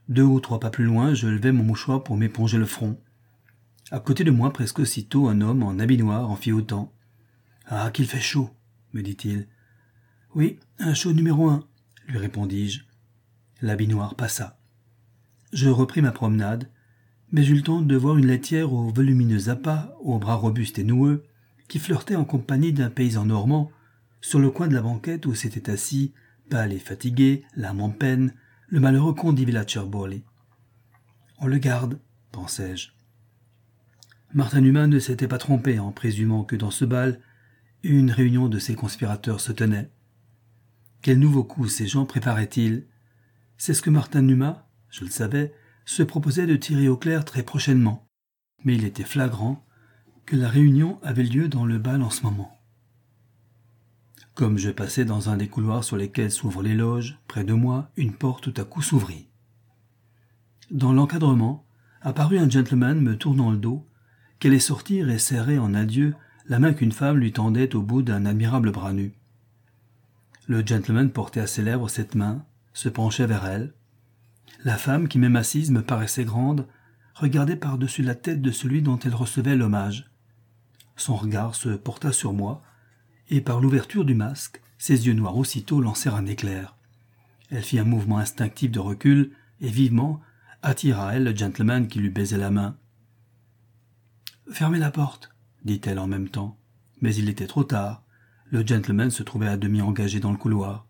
Deux 0.09 0.25
ou 0.25 0.41
trois 0.41 0.61
pas 0.61 0.71
plus 0.71 0.85
loin, 0.85 1.15
je 1.15 1.29
levai 1.29 1.53
mon 1.53 1.63
mouchoir 1.63 2.03
pour 2.03 2.17
m'éponger 2.17 2.59
le 2.59 2.67
front. 2.67 3.01
À 3.91 4.01
côté 4.01 4.25
de 4.25 4.31
moi, 4.31 4.53
presque 4.53 4.81
aussitôt, 4.81 5.29
un 5.29 5.41
homme 5.41 5.63
en 5.63 5.79
habit 5.79 5.99
noir 5.99 6.31
en 6.31 6.37
fit 6.37 6.53
autant. 6.53 6.93
Ah, 7.67 7.91
qu'il 7.93 8.07
fait 8.07 8.21
chaud, 8.21 8.51
me 8.93 9.03
dit-il. 9.03 9.49
Oui, 10.35 10.59
un 10.79 10.95
chaud 10.95 11.13
numéro 11.13 11.49
un, 11.49 11.65
lui 12.07 12.19
répondis-je. 12.19 12.83
L'habit 13.63 13.89
noir 13.89 14.15
passa. 14.15 14.61
Je 15.53 15.69
repris 15.69 16.03
ma 16.03 16.13
promenade, 16.13 16.71
mais 17.33 17.43
j'eus 17.43 17.57
le 17.57 17.63
temps 17.63 17.83
de 17.83 17.97
voir 17.97 18.17
une 18.17 18.27
laitière 18.27 18.73
aux 18.73 18.91
volumineux 18.91 19.49
appâts, 19.49 19.95
aux 20.01 20.19
bras 20.19 20.35
robustes 20.35 20.79
et 20.79 20.85
noueux, 20.85 21.25
qui 21.69 21.79
flirtait 21.79 22.17
en 22.17 22.25
compagnie 22.25 22.73
d'un 22.73 22.91
paysan 22.91 23.27
normand, 23.27 23.71
sur 24.21 24.39
le 24.39 24.51
coin 24.51 24.69
de 24.69 24.75
la 24.75 24.83
banquette 24.83 25.27
où 25.27 25.35
s'était 25.35 25.71
assis, 25.71 26.13
pâle 26.49 26.73
et 26.73 26.79
fatigué, 26.79 27.45
l'âme 27.57 27.81
en 27.81 27.91
peine, 27.91 28.35
le 28.69 28.81
malheureux 28.81 29.15
comte 29.15 29.37
dit 29.37 29.47
On 31.39 31.47
le 31.47 31.59
garde, 31.59 31.99
pensai-je. 32.33 32.91
Martin 34.33 34.63
Humain 34.63 34.87
ne 34.87 34.99
s'était 34.99 35.27
pas 35.27 35.39
trompé 35.39 35.79
en 35.79 35.91
présumant 35.91 36.45
que 36.45 36.55
dans 36.55 36.71
ce 36.71 36.85
bal, 36.85 37.21
une 37.83 38.11
réunion 38.11 38.49
de 38.49 38.59
ces 38.59 38.75
conspirateurs 38.75 39.41
se 39.41 39.53
tenait. 39.53 39.91
Quel 41.03 41.19
nouveau 41.19 41.43
coup 41.43 41.67
ces 41.67 41.87
gens 41.87 42.05
préparaient-ils? 42.05 42.87
C'est 43.57 43.75
ce 43.75 43.83
que 43.83 43.91
Martin 43.91 44.23
Numa, 44.23 44.69
je 44.91 45.05
le 45.05 45.11
savais, 45.11 45.53
se 45.85 46.03
proposait 46.03 46.47
de 46.47 46.57
tirer 46.57 46.89
au 46.89 46.97
clair 46.97 47.25
très 47.25 47.43
prochainement, 47.43 48.07
mais 48.65 48.75
il 48.75 48.85
était 48.85 49.03
flagrant 49.03 49.65
que 50.27 50.37
la 50.37 50.49
réunion 50.49 51.01
avait 51.03 51.25
lieu 51.25 51.49
dans 51.49 51.65
le 51.65 51.79
bal 51.79 52.03
en 52.03 52.11
ce 52.11 52.23
moment. 52.23 52.60
Comme 54.41 54.57
je 54.57 54.71
passais 54.71 55.05
dans 55.05 55.29
un 55.29 55.37
des 55.37 55.49
couloirs 55.49 55.85
sur 55.85 55.99
lesquels 55.99 56.31
s'ouvrent 56.31 56.63
les 56.63 56.75
loges, 56.75 57.19
près 57.29 57.45
de 57.45 57.53
moi, 57.53 57.91
une 57.99 58.15
porte 58.15 58.43
tout 58.43 58.59
à 58.59 58.65
coup 58.65 58.81
s'ouvrit. 58.81 59.29
Dans 60.71 60.95
l'encadrement, 60.95 61.67
apparut 62.01 62.39
un 62.39 62.49
gentleman 62.49 62.99
me 63.03 63.19
tournant 63.19 63.51
le 63.51 63.59
dos, 63.59 63.87
qui 64.39 64.47
allait 64.47 64.59
sortir 64.59 65.11
et 65.11 65.19
serrer 65.19 65.59
en 65.59 65.75
adieu 65.75 66.15
la 66.47 66.59
main 66.59 66.73
qu'une 66.73 66.91
femme 66.91 67.19
lui 67.19 67.33
tendait 67.33 67.77
au 67.77 67.83
bout 67.83 68.01
d'un 68.01 68.25
admirable 68.25 68.73
bras 68.73 68.95
nu. 68.95 69.13
Le 70.47 70.65
gentleman 70.65 71.11
portait 71.11 71.41
à 71.41 71.47
ses 71.47 71.61
lèvres 71.61 71.91
cette 71.91 72.15
main, 72.15 72.43
se 72.73 72.89
penchait 72.89 73.27
vers 73.27 73.45
elle, 73.45 73.75
la 74.65 74.79
femme, 74.79 75.09
qui 75.09 75.19
même 75.19 75.37
assise 75.37 75.71
me 75.71 75.83
paraissait 75.83 76.25
grande, 76.25 76.67
regardait 77.15 77.57
par-dessus 77.57 78.03
la 78.03 78.15
tête 78.15 78.41
de 78.41 78.53
celui 78.53 78.81
dont 78.81 78.99
elle 79.01 79.15
recevait 79.15 79.55
l'hommage. 79.55 80.11
Son 80.97 81.15
regard 81.15 81.55
se 81.55 81.69
porta 81.69 82.11
sur 82.11 82.33
moi, 82.33 82.63
et 83.31 83.41
par 83.41 83.61
l'ouverture 83.61 84.05
du 84.05 84.15
masque, 84.15 84.61
ses 84.79 85.07
yeux 85.07 85.15
noirs 85.15 85.37
aussitôt 85.37 85.81
lancèrent 85.81 86.17
un 86.17 86.27
éclair. 86.27 86.77
Elle 87.51 87.63
fit 87.63 87.79
un 87.79 87.85
mouvement 87.85 88.19
instinctif 88.19 88.71
de 88.71 88.79
recul, 88.79 89.33
et 89.61 89.69
vivement 89.69 90.21
attira 90.63 91.11
à 91.11 91.15
elle 91.15 91.25
le 91.25 91.37
gentleman 91.37 91.89
qui 91.89 91.99
lui 91.99 92.11
baisait 92.11 92.39
la 92.39 92.51
main. 92.51 92.77
Fermez 94.51 94.79
la 94.79 94.91
porte, 94.91 95.31
dit-elle 95.65 95.99
en 95.99 96.07
même 96.07 96.29
temps. 96.29 96.57
Mais 97.01 97.15
il 97.15 97.29
était 97.29 97.47
trop 97.47 97.65
tard. 97.65 98.03
Le 98.51 98.67
gentleman 98.67 99.11
se 99.11 99.23
trouvait 99.23 99.49
à 99.49 99.57
demi 99.57 99.81
engagé 99.81 100.21
dans 100.21 100.33
le 100.33 100.37
couloir 100.37 100.87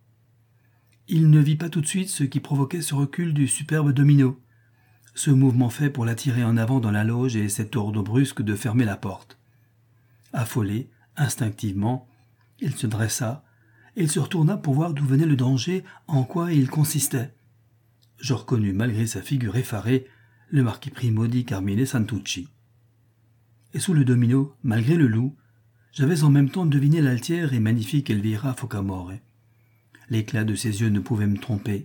il 1.11 1.29
ne 1.29 1.41
vit 1.41 1.57
pas 1.57 1.69
tout 1.69 1.81
de 1.81 1.87
suite 1.87 2.09
ce 2.09 2.23
qui 2.23 2.39
provoquait 2.39 2.83
ce 2.83 2.95
recul 2.95 3.35
du 3.35 3.49
superbe 3.49 3.93
domino, 3.93 4.41
ce 5.15 5.33
mouvement 5.33 5.69
fait 5.69 5.91
pour 5.91 6.05
l'attirer 6.05 6.45
en 6.45 6.57
avant 6.57 6.79
dans 6.79 6.93
la 6.93 7.03
loge 7.03 7.35
et 7.35 7.49
cet 7.49 7.75
ordre 7.75 8.01
brusque 8.03 8.43
de 8.43 8.55
fermer 8.55 8.85
la 8.85 8.97
porte. 8.97 9.37
Affolé, 10.33 10.89
instinctivement, 11.17 12.07
il 12.61 12.75
se 12.75 12.87
dressa, 12.87 13.45
et 13.97 14.03
il 14.03 14.11
se 14.11 14.21
retourna 14.21 14.57
pour 14.57 14.75
voir 14.75 14.95
d'où 14.95 15.05
venait 15.05 15.27
le 15.27 15.37
danger, 15.37 15.85
en 16.07 16.25
quoi 16.25 16.53
il 16.53 16.69
consistait. 16.69 17.35
Je 18.19 18.35
reconnus, 18.35 18.75
malgré 18.75 19.07
sa 19.07 19.23
figure 19.23 19.57
effarée, 19.57 20.07
le 20.51 20.63
marquis 20.63 20.91
Primo 20.91 21.27
di 21.27 21.45
Carmine 21.45 21.87
Santucci. 21.87 22.49
Et 23.73 23.81
sous 23.81 23.95
le 23.95 24.05
domino, 24.05 24.55
malgré 24.63 24.97
le 24.97 25.07
loup, 25.07 25.37
j'avais 25.93 26.23
en 26.23 26.31
même 26.31 26.51
temps 26.51 26.67
deviné 26.67 27.01
l'altière 27.01 27.53
et 27.53 27.61
magnifique 27.61 28.11
Elvira 28.11 28.55
Focamore. 28.55 29.13
L'éclat 30.09 30.45
de 30.45 30.55
ses 30.55 30.81
yeux 30.81 30.89
ne 30.89 31.01
pouvait 31.01 31.27
me 31.27 31.39
tromper. 31.39 31.85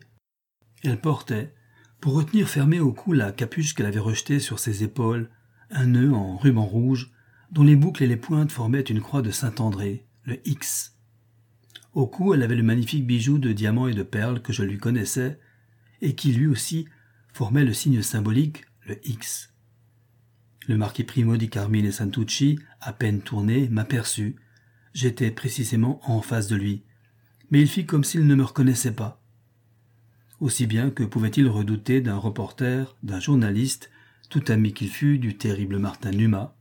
Elle 0.83 0.99
portait, 0.99 1.53
pour 2.01 2.13
retenir 2.13 2.47
fermée 2.47 2.79
au 2.79 2.91
cou 2.91 3.13
la 3.13 3.31
capuche 3.31 3.73
qu'elle 3.73 3.85
avait 3.85 3.99
rejetée 3.99 4.39
sur 4.39 4.59
ses 4.59 4.83
épaules, 4.83 5.29
un 5.71 5.87
nœud 5.87 6.13
en 6.13 6.37
ruban 6.37 6.65
rouge, 6.65 7.11
dont 7.51 7.63
les 7.63 7.75
boucles 7.75 8.03
et 8.03 8.07
les 8.07 8.17
pointes 8.17 8.51
formaient 8.51 8.81
une 8.81 9.01
croix 9.01 9.21
de 9.21 9.31
Saint-André, 9.31 10.04
le 10.25 10.39
X. 10.47 10.97
Au 11.93 12.07
cou, 12.07 12.33
elle 12.33 12.43
avait 12.43 12.55
le 12.55 12.63
magnifique 12.63 13.07
bijou 13.07 13.37
de 13.37 13.53
diamants 13.53 13.87
et 13.87 13.93
de 13.93 14.03
perles 14.03 14.41
que 14.41 14.53
je 14.53 14.63
lui 14.63 14.77
connaissais, 14.77 15.39
et 16.01 16.13
qui 16.13 16.33
lui 16.33 16.47
aussi 16.47 16.87
formait 17.33 17.65
le 17.65 17.73
signe 17.73 18.01
symbolique, 18.01 18.65
le 18.85 18.99
X. 19.07 19.53
Le 20.67 20.77
marquis 20.77 21.03
Primo 21.03 21.37
di 21.37 21.49
Carmine 21.49 21.91
Santucci, 21.91 22.59
à 22.81 22.91
peine 22.91 23.21
tourné, 23.21 23.69
m'aperçut. 23.69 24.35
J'étais 24.93 25.31
précisément 25.31 26.01
en 26.03 26.21
face 26.21 26.47
de 26.47 26.55
lui 26.55 26.83
mais 27.51 27.61
il 27.61 27.67
fit 27.67 27.85
comme 27.85 28.03
s'il 28.03 28.25
ne 28.25 28.35
me 28.35 28.43
reconnaissait 28.43 28.93
pas. 28.93 29.21
Aussi 30.39 30.67
bien 30.67 30.89
que 30.89 31.03
pouvait-il 31.03 31.47
redouter 31.47 32.01
d'un 32.01 32.17
reporter, 32.17 32.95
d'un 33.03 33.19
journaliste, 33.19 33.89
tout 34.29 34.43
ami 34.49 34.73
qu'il 34.73 34.89
fût 34.89 35.17
du 35.17 35.37
terrible 35.37 35.77
Martin 35.77 36.11
Numa. 36.11 36.54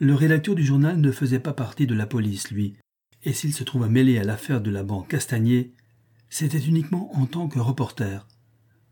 Le 0.00 0.14
rédacteur 0.14 0.54
du 0.54 0.64
journal 0.64 1.00
ne 1.00 1.10
faisait 1.10 1.40
pas 1.40 1.52
partie 1.52 1.88
de 1.88 1.94
la 1.94 2.06
police, 2.06 2.52
lui, 2.52 2.76
et 3.24 3.32
s'il 3.32 3.52
se 3.52 3.64
trouva 3.64 3.88
mêlé 3.88 4.16
à 4.18 4.22
l'affaire 4.22 4.60
de 4.60 4.70
la 4.70 4.84
banque 4.84 5.08
Castagnier, 5.08 5.74
c'était 6.28 6.60
uniquement 6.60 7.12
en 7.16 7.26
tant 7.26 7.48
que 7.48 7.58
reporter. 7.58 8.28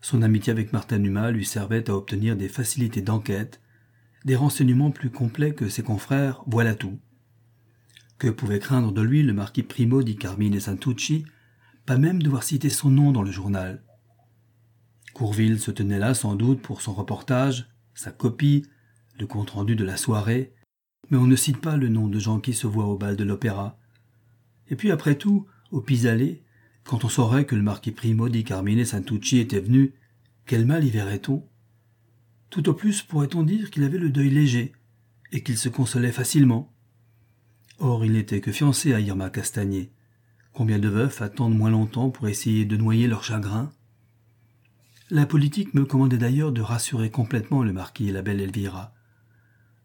Son 0.00 0.22
amitié 0.22 0.50
avec 0.50 0.72
Martin 0.72 0.98
Numa 0.98 1.30
lui 1.30 1.44
servait 1.44 1.88
à 1.88 1.94
obtenir 1.94 2.34
des 2.34 2.48
facilités 2.48 3.02
d'enquête, 3.02 3.60
des 4.24 4.34
renseignements 4.34 4.90
plus 4.90 5.10
complets 5.10 5.54
que 5.54 5.68
ses 5.68 5.84
confrères, 5.84 6.42
voilà 6.48 6.74
tout. 6.74 6.98
Que 8.18 8.26
pouvait 8.26 8.58
craindre 8.58 8.90
de 8.90 9.02
lui 9.02 9.22
le 9.22 9.32
marquis 9.32 9.62
Primo 9.62 10.02
di 10.02 10.16
Carmine 10.16 10.58
Santucci, 10.58 11.24
pas 11.84 11.98
même 11.98 12.20
devoir 12.20 12.42
citer 12.42 12.68
son 12.68 12.90
nom 12.90 13.12
dans 13.12 13.22
le 13.22 13.30
journal. 13.30 13.84
Courville 15.14 15.60
se 15.60 15.70
tenait 15.70 16.00
là 16.00 16.14
sans 16.14 16.34
doute 16.34 16.60
pour 16.62 16.82
son 16.82 16.94
reportage, 16.94 17.68
sa 17.94 18.10
copie, 18.10 18.66
le 19.20 19.28
compte-rendu 19.28 19.76
de 19.76 19.84
la 19.84 19.96
soirée, 19.96 20.52
mais 21.10 21.18
on 21.18 21.26
ne 21.26 21.36
cite 21.36 21.58
pas 21.60 21.76
le 21.76 21.88
nom 21.88 22.08
de 22.08 22.18
gens 22.18 22.40
qui 22.40 22.52
se 22.52 22.66
voient 22.66 22.86
au 22.86 22.96
bal 22.96 23.16
de 23.16 23.24
l'opéra. 23.24 23.78
Et 24.68 24.76
puis 24.76 24.90
après 24.90 25.16
tout, 25.16 25.46
au 25.70 25.80
pis-aller, 25.80 26.42
quand 26.84 27.04
on 27.04 27.08
saurait 27.08 27.46
que 27.46 27.56
le 27.56 27.62
marquis 27.62 27.92
Primo 27.92 28.28
di 28.28 28.44
Carmine 28.44 28.84
Santucci 28.84 29.38
était 29.38 29.60
venu, 29.60 29.94
quel 30.46 30.66
mal 30.66 30.84
y 30.84 30.90
verrait-on? 30.90 31.44
Tout 32.50 32.68
au 32.68 32.74
plus 32.74 33.02
pourrait-on 33.02 33.42
dire 33.42 33.70
qu'il 33.70 33.82
avait 33.82 33.98
le 33.98 34.10
deuil 34.10 34.30
léger, 34.30 34.72
et 35.32 35.42
qu'il 35.42 35.58
se 35.58 35.68
consolait 35.68 36.12
facilement. 36.12 36.72
Or 37.78 38.04
il 38.04 38.12
n'était 38.12 38.40
que 38.40 38.52
fiancé 38.52 38.94
à 38.94 39.00
Irma 39.00 39.30
Castagnier. 39.30 39.90
Combien 40.52 40.78
de 40.78 40.88
veufs 40.88 41.20
attendent 41.20 41.56
moins 41.56 41.70
longtemps 41.70 42.10
pour 42.10 42.28
essayer 42.28 42.64
de 42.64 42.76
noyer 42.76 43.08
leur 43.08 43.24
chagrin? 43.24 43.72
La 45.10 45.26
politique 45.26 45.74
me 45.74 45.84
commandait 45.84 46.18
d'ailleurs 46.18 46.52
de 46.52 46.62
rassurer 46.62 47.10
complètement 47.10 47.62
le 47.62 47.72
marquis 47.72 48.08
et 48.08 48.12
la 48.12 48.22
belle 48.22 48.40
Elvira. 48.40 48.94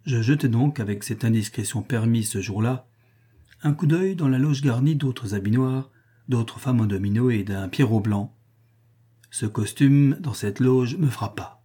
Je 0.05 0.21
jetai 0.21 0.47
donc, 0.47 0.79
avec 0.79 1.03
cette 1.03 1.23
indiscrétion 1.23 1.83
permise 1.83 2.29
ce 2.29 2.41
jour-là, 2.41 2.87
un 3.63 3.73
coup 3.73 3.85
d'œil 3.85 4.15
dans 4.15 4.27
la 4.27 4.39
loge 4.39 4.61
garnie 4.61 4.95
d'autres 4.95 5.35
habits 5.35 5.51
noirs, 5.51 5.91
d'autres 6.27 6.59
femmes 6.59 6.81
en 6.81 6.85
domino 6.85 7.29
et 7.29 7.43
d'un 7.43 7.69
pierrot 7.69 7.99
blanc. 7.99 8.35
Ce 9.29 9.45
costume, 9.45 10.17
dans 10.19 10.33
cette 10.33 10.59
loge, 10.59 10.97
me 10.97 11.07
frappa. 11.07 11.61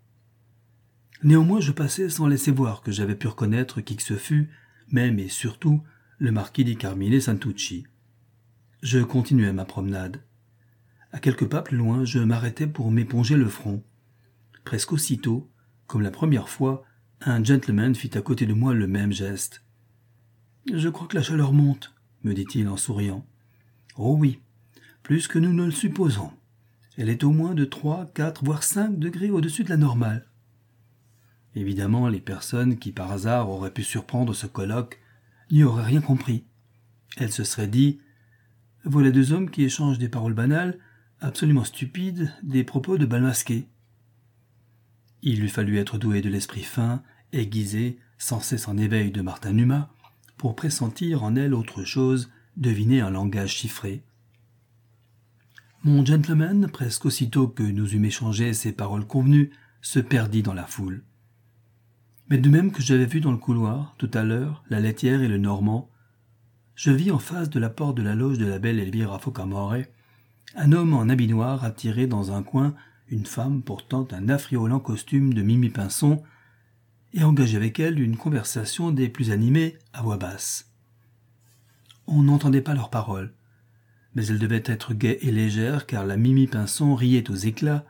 Néanmoins, 1.22 1.60
je 1.60 1.72
passai 1.72 2.10
sans 2.10 2.26
laisser 2.26 2.50
voir 2.50 2.82
que 2.82 2.92
j'avais 2.92 3.14
pu 3.14 3.26
reconnaître 3.26 3.80
qui 3.80 3.96
que 3.96 4.02
ce 4.02 4.16
fût, 4.16 4.50
même 4.90 5.18
et 5.18 5.28
surtout 5.28 5.82
le 6.18 6.30
marquis 6.30 6.64
di 6.64 6.76
Carmine 6.76 7.20
Santucci. 7.20 7.86
Je 8.82 8.98
continuai 8.98 9.52
ma 9.52 9.64
promenade. 9.64 10.22
À 11.12 11.18
quelques 11.18 11.48
pas 11.48 11.62
plus 11.62 11.78
loin, 11.78 12.04
je 12.04 12.18
m'arrêtai 12.18 12.66
pour 12.66 12.90
m'éponger 12.90 13.36
le 13.36 13.48
front. 13.48 13.82
Presque 14.64 14.92
aussitôt, 14.92 15.50
comme 15.86 16.02
la 16.02 16.10
première 16.10 16.50
fois, 16.50 16.84
un 17.26 17.42
gentleman 17.42 17.94
fit 17.94 18.16
à 18.16 18.22
côté 18.22 18.46
de 18.46 18.54
moi 18.54 18.72
le 18.72 18.86
même 18.86 19.12
geste. 19.12 19.64
Je 20.72 20.88
crois 20.88 21.08
que 21.08 21.16
la 21.16 21.22
chaleur 21.22 21.52
monte, 21.52 21.92
me 22.22 22.34
dit-il 22.34 22.68
en 22.68 22.76
souriant. 22.76 23.26
Oh 23.96 24.16
oui, 24.16 24.38
plus 25.02 25.26
que 25.26 25.40
nous 25.40 25.52
ne 25.52 25.64
le 25.64 25.70
supposons. 25.72 26.30
Elle 26.96 27.08
est 27.08 27.24
au 27.24 27.30
moins 27.30 27.54
de 27.54 27.64
trois, 27.64 28.06
quatre, 28.14 28.44
voire 28.44 28.62
cinq 28.62 28.98
degrés 28.98 29.30
au-dessus 29.30 29.64
de 29.64 29.70
la 29.70 29.76
normale. 29.76 30.26
Évidemment, 31.56 32.08
les 32.08 32.20
personnes 32.20 32.78
qui 32.78 32.92
par 32.92 33.10
hasard 33.10 33.50
auraient 33.50 33.72
pu 33.72 33.82
surprendre 33.82 34.32
ce 34.32 34.46
colloque 34.46 35.00
n'y 35.50 35.64
auraient 35.64 35.84
rien 35.84 36.00
compris. 36.00 36.44
Elles 37.16 37.32
se 37.32 37.44
seraient 37.44 37.66
dit 37.66 37.98
Voilà 38.84 39.10
deux 39.10 39.32
hommes 39.32 39.50
qui 39.50 39.64
échangent 39.64 39.98
des 39.98 40.08
paroles 40.08 40.34
banales, 40.34 40.78
absolument 41.20 41.64
stupides, 41.64 42.32
des 42.44 42.62
propos 42.62 42.98
de 42.98 43.06
bal 43.06 43.22
masqué. 43.22 43.68
Il 45.22 45.42
eût 45.42 45.48
fallu 45.48 45.78
être 45.78 45.98
doué 45.98 46.20
de 46.20 46.28
l'esprit 46.28 46.62
fin, 46.62 47.02
aiguisé, 47.32 47.98
sans 48.18 48.40
cesse 48.40 48.68
en 48.68 48.76
éveil 48.76 49.10
de 49.10 49.22
Martin 49.22 49.52
Numa, 49.52 49.90
pour 50.36 50.56
pressentir 50.56 51.22
en 51.22 51.36
elle 51.36 51.54
autre 51.54 51.84
chose, 51.84 52.30
deviner 52.56 53.00
un 53.00 53.10
langage 53.10 53.54
chiffré. 53.54 54.02
Mon 55.84 56.04
gentleman, 56.04 56.68
presque 56.68 57.06
aussitôt 57.06 57.48
que 57.48 57.62
nous 57.62 57.94
eûmes 57.94 58.06
échangé 58.06 58.52
ces 58.52 58.72
paroles 58.72 59.06
convenues, 59.06 59.50
se 59.82 60.00
perdit 60.00 60.42
dans 60.42 60.54
la 60.54 60.66
foule. 60.66 61.04
Mais 62.28 62.38
de 62.38 62.50
même 62.50 62.72
que 62.72 62.82
j'avais 62.82 63.06
vu 63.06 63.20
dans 63.20 63.30
le 63.30 63.38
couloir, 63.38 63.94
tout 63.98 64.10
à 64.14 64.24
l'heure, 64.24 64.64
la 64.68 64.80
laitière 64.80 65.22
et 65.22 65.28
le 65.28 65.38
Normand, 65.38 65.88
je 66.74 66.90
vis 66.90 67.10
en 67.10 67.18
face 67.18 67.50
de 67.50 67.60
la 67.60 67.70
porte 67.70 67.96
de 67.96 68.02
la 68.02 68.14
loge 68.14 68.38
de 68.38 68.46
la 68.46 68.58
belle 68.58 68.80
Elvira 68.80 69.18
Focamore 69.18 69.76
un 70.54 70.72
homme 70.72 70.94
en 70.94 71.08
habit 71.08 71.28
noir 71.28 71.64
attiré 71.64 72.06
dans 72.06 72.32
un 72.32 72.42
coin 72.42 72.74
une 73.08 73.26
femme 73.26 73.62
portant 73.62 74.06
un 74.12 74.28
affriolant 74.28 74.80
costume 74.80 75.34
de 75.34 75.42
Mimi 75.42 75.70
Pinson 75.70 76.22
et 77.16 77.24
engagé 77.24 77.56
avec 77.56 77.80
elle 77.80 77.98
une 77.98 78.16
conversation 78.16 78.92
des 78.92 79.08
plus 79.08 79.30
animées 79.30 79.78
à 79.94 80.02
voix 80.02 80.18
basse. 80.18 80.70
On 82.06 82.22
n'entendait 82.22 82.60
pas 82.60 82.74
leurs 82.74 82.90
paroles, 82.90 83.32
mais 84.14 84.26
elles 84.26 84.38
devaient 84.38 84.62
être 84.66 84.94
gaies 84.94 85.18
et 85.22 85.32
légères 85.32 85.86
car 85.86 86.04
la 86.04 86.16
Mimi 86.16 86.46
Pinson 86.46 86.94
riait 86.94 87.30
aux 87.30 87.34
éclats 87.34 87.86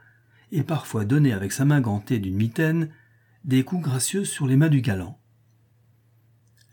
et 0.53 0.63
parfois 0.63 1.05
donnait 1.05 1.33
avec 1.33 1.53
sa 1.53 1.65
main 1.65 1.81
gantée 1.81 2.21
d'une 2.21 2.37
mitaine 2.37 2.89
des 3.45 3.65
coups 3.65 3.83
gracieux 3.83 4.25
sur 4.25 4.47
les 4.47 4.57
mains 4.57 4.69
du 4.69 4.81
galant. 4.81 5.19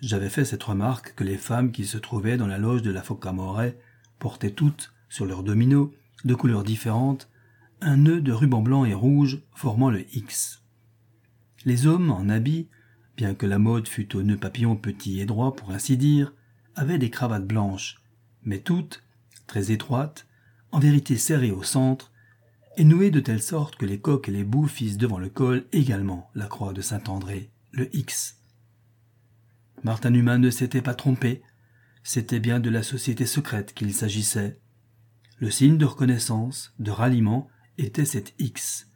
J'avais 0.02 0.30
fait 0.30 0.46
cette 0.46 0.64
remarque 0.64 1.16
que 1.16 1.24
les 1.24 1.38
femmes 1.38 1.72
qui 1.72 1.86
se 1.86 1.98
trouvaient 1.98 2.38
dans 2.38 2.48
la 2.48 2.58
loge 2.60 2.82
de 2.84 2.92
la 2.92 3.02
Focamore 3.02 3.64
portaient 4.20 4.52
toutes, 4.52 4.94
sur 5.10 5.26
leurs 5.26 5.44
dominos, 5.44 5.90
de 6.24 6.36
couleurs 6.36 6.64
différentes, 6.64 7.30
un 7.82 7.98
nœud 7.98 8.22
de 8.22 8.32
ruban 8.32 8.62
blanc 8.62 8.86
et 8.86 8.94
rouge 8.94 9.42
formant 9.54 9.90
le 9.90 10.06
X. 10.16 10.63
Les 11.66 11.88
hommes 11.88 12.12
en 12.12 12.30
habit, 12.30 12.68
bien 13.16 13.36
que 13.36 13.46
la 13.46 13.60
mode 13.60 13.88
fût 13.88 14.16
au 14.16 14.24
nœud 14.24 14.38
papillon 14.38 14.76
petit 14.76 15.20
et 15.20 15.26
droit 15.26 15.56
pour 15.56 15.72
ainsi 15.72 15.98
dire, 15.98 16.34
avaient 16.76 16.98
des 16.98 17.10
cravates 17.10 17.48
blanches, 17.48 18.02
mais 18.44 18.60
toutes, 18.60 19.04
très 19.48 19.72
étroites, 19.72 20.28
en 20.72 20.80
vérité 20.80 21.18
serrées 21.18 21.52
au 21.52 21.64
centre, 21.64 22.12
et 22.76 22.84
nouées 22.84 23.12
de 23.12 23.20
telle 23.20 23.42
sorte 23.42 23.76
que 23.76 23.86
les 23.86 24.00
coques 24.00 24.30
et 24.30 24.32
les 24.32 24.44
bouts 24.44 24.68
fissent 24.68 24.98
devant 24.98 25.20
le 25.20 25.30
col 25.30 25.66
également 25.72 26.32
la 26.34 26.48
croix 26.48 26.74
de 26.74 26.82
Saint-André, 26.82 27.52
le 27.72 27.96
X. 27.96 28.40
Martin 29.84 30.14
Humain 30.14 30.40
ne 30.40 30.50
s'était 30.50 30.82
pas 30.82 30.96
trompé, 30.96 31.44
c'était 32.04 32.40
bien 32.40 32.60
de 32.60 32.70
la 32.70 32.84
société 32.84 33.26
secrète 33.26 33.74
qu'il 33.74 33.94
s'agissait. 33.94 34.60
Le 35.38 35.52
signe 35.52 35.78
de 35.78 35.86
reconnaissance, 35.86 36.74
de 36.80 36.92
ralliement, 36.92 37.48
était 37.78 38.06
cette 38.06 38.34
X. 38.40 38.90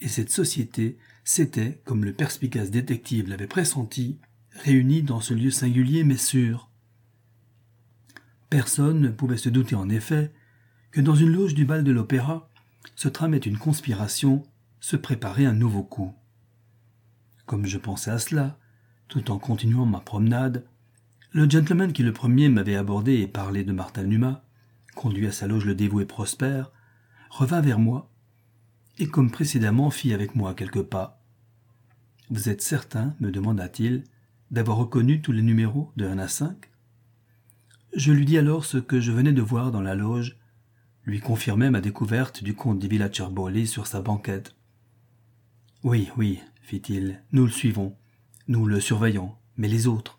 Et 0.00 0.08
cette 0.08 0.30
société 0.30 0.98
s'était, 1.26 1.82
comme 1.84 2.04
le 2.04 2.12
perspicace 2.12 2.70
détective 2.70 3.28
l'avait 3.28 3.48
pressenti, 3.48 4.18
réunie 4.52 5.02
dans 5.02 5.20
ce 5.20 5.34
lieu 5.34 5.50
singulier 5.50 6.04
mais 6.04 6.16
sûr. 6.16 6.70
Personne 8.48 9.00
ne 9.00 9.08
pouvait 9.08 9.36
se 9.36 9.48
douter 9.48 9.74
en 9.74 9.88
effet 9.88 10.32
que 10.92 11.00
dans 11.00 11.16
une 11.16 11.32
loge 11.32 11.54
du 11.54 11.64
bal 11.64 11.82
de 11.82 11.90
l'opéra 11.90 12.48
se 12.94 13.08
tramait 13.08 13.38
une 13.38 13.58
conspiration, 13.58 14.44
se 14.78 14.96
préparait 14.96 15.44
un 15.44 15.52
nouveau 15.52 15.82
coup. 15.82 16.14
Comme 17.44 17.66
je 17.66 17.78
pensais 17.78 18.12
à 18.12 18.20
cela, 18.20 18.58
tout 19.08 19.32
en 19.32 19.38
continuant 19.38 19.84
ma 19.84 20.00
promenade, 20.00 20.64
le 21.32 21.50
gentleman 21.50 21.92
qui 21.92 22.04
le 22.04 22.12
premier 22.12 22.48
m'avait 22.48 22.76
abordé 22.76 23.14
et 23.14 23.26
parlé 23.26 23.64
de 23.64 23.72
Martin 23.72 24.04
Numa, 24.04 24.44
conduit 24.94 25.26
à 25.26 25.32
sa 25.32 25.48
loge 25.48 25.66
le 25.66 25.74
dévoué 25.74 26.06
Prosper, 26.06 26.62
revint 27.30 27.60
vers 27.60 27.80
moi 27.80 28.10
et 28.98 29.08
comme 29.08 29.30
précédemment 29.30 29.90
fit 29.90 30.12
avec 30.12 30.36
moi 30.36 30.54
quelques 30.54 30.82
pas. 30.82 31.15
Vous 32.28 32.48
êtes 32.48 32.62
certain, 32.62 33.14
me 33.20 33.30
demanda-t-il, 33.30 34.02
d'avoir 34.50 34.78
reconnu 34.78 35.22
tous 35.22 35.30
les 35.30 35.42
numéros 35.42 35.92
de 35.96 36.06
1 36.06 36.18
à 36.18 36.26
5 36.26 36.56
Je 37.94 38.12
lui 38.12 38.24
dis 38.24 38.36
alors 38.36 38.64
ce 38.64 38.78
que 38.78 39.00
je 39.00 39.12
venais 39.12 39.32
de 39.32 39.42
voir 39.42 39.70
dans 39.70 39.80
la 39.80 39.94
loge, 39.94 40.36
lui 41.04 41.20
confirmai 41.20 41.70
ma 41.70 41.80
découverte 41.80 42.42
du 42.42 42.54
comte 42.54 42.80
di 42.80 42.88
Villacerbolli 42.88 43.68
sur 43.68 43.86
sa 43.86 44.00
banquette. 44.00 44.56
Oui, 45.84 46.08
oui, 46.16 46.40
fit-il, 46.62 47.22
nous 47.30 47.44
le 47.44 47.52
suivons, 47.52 47.96
nous 48.48 48.66
le 48.66 48.80
surveillons, 48.80 49.32
mais 49.56 49.68
les 49.68 49.86
autres 49.86 50.18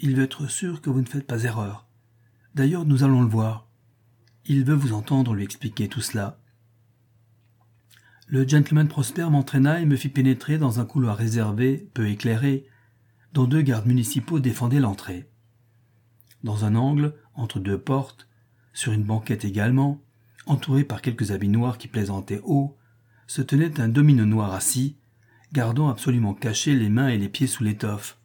Il 0.00 0.14
veut 0.14 0.24
être 0.24 0.46
sûr 0.46 0.82
que 0.82 0.90
vous 0.90 1.00
ne 1.00 1.08
faites 1.08 1.26
pas 1.26 1.44
erreur. 1.44 1.86
D'ailleurs, 2.54 2.84
nous 2.84 3.02
allons 3.02 3.22
le 3.22 3.28
voir. 3.28 3.66
Il 4.44 4.62
veut 4.62 4.74
vous 4.74 4.92
entendre 4.92 5.34
lui 5.34 5.44
expliquer 5.44 5.88
tout 5.88 6.02
cela. 6.02 6.38
Le 8.30 8.46
gentleman 8.46 8.88
Prosper 8.88 9.30
m'entraîna 9.30 9.80
et 9.80 9.86
me 9.86 9.96
fit 9.96 10.10
pénétrer 10.10 10.58
dans 10.58 10.80
un 10.80 10.84
couloir 10.84 11.16
réservé, 11.16 11.88
peu 11.94 12.08
éclairé, 12.08 12.66
dont 13.32 13.44
deux 13.44 13.62
gardes 13.62 13.86
municipaux 13.86 14.38
défendaient 14.38 14.80
l'entrée. 14.80 15.30
Dans 16.44 16.66
un 16.66 16.74
angle, 16.74 17.14
entre 17.34 17.58
deux 17.58 17.78
portes, 17.78 18.28
sur 18.74 18.92
une 18.92 19.02
banquette 19.02 19.46
également, 19.46 20.02
entouré 20.44 20.84
par 20.84 21.00
quelques 21.00 21.30
habits 21.30 21.48
noirs 21.48 21.78
qui 21.78 21.88
plaisantaient 21.88 22.42
haut, 22.44 22.76
se 23.26 23.40
tenait 23.40 23.80
un 23.80 23.88
domino 23.88 24.26
noir 24.26 24.52
assis, 24.52 24.98
gardant 25.54 25.88
absolument 25.88 26.34
cachés 26.34 26.74
les 26.74 26.90
mains 26.90 27.08
et 27.08 27.16
les 27.16 27.30
pieds 27.30 27.46
sous 27.46 27.64
l'étoffe. 27.64 28.18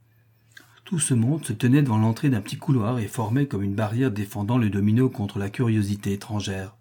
Tout 0.83 0.99
ce 0.99 1.13
monde 1.13 1.45
se 1.45 1.53
tenait 1.53 1.81
devant 1.81 1.97
l'entrée 1.97 2.29
d'un 2.29 2.41
petit 2.41 2.57
couloir 2.57 2.99
et 2.99 3.07
formait 3.07 3.47
comme 3.47 3.63
une 3.63 3.73
barrière 3.73 4.11
défendant 4.11 4.57
le 4.57 4.69
domino 4.69 5.09
contre 5.09 5.39
la 5.39 5.49
curiosité 5.49 6.11
étrangère. 6.11 6.75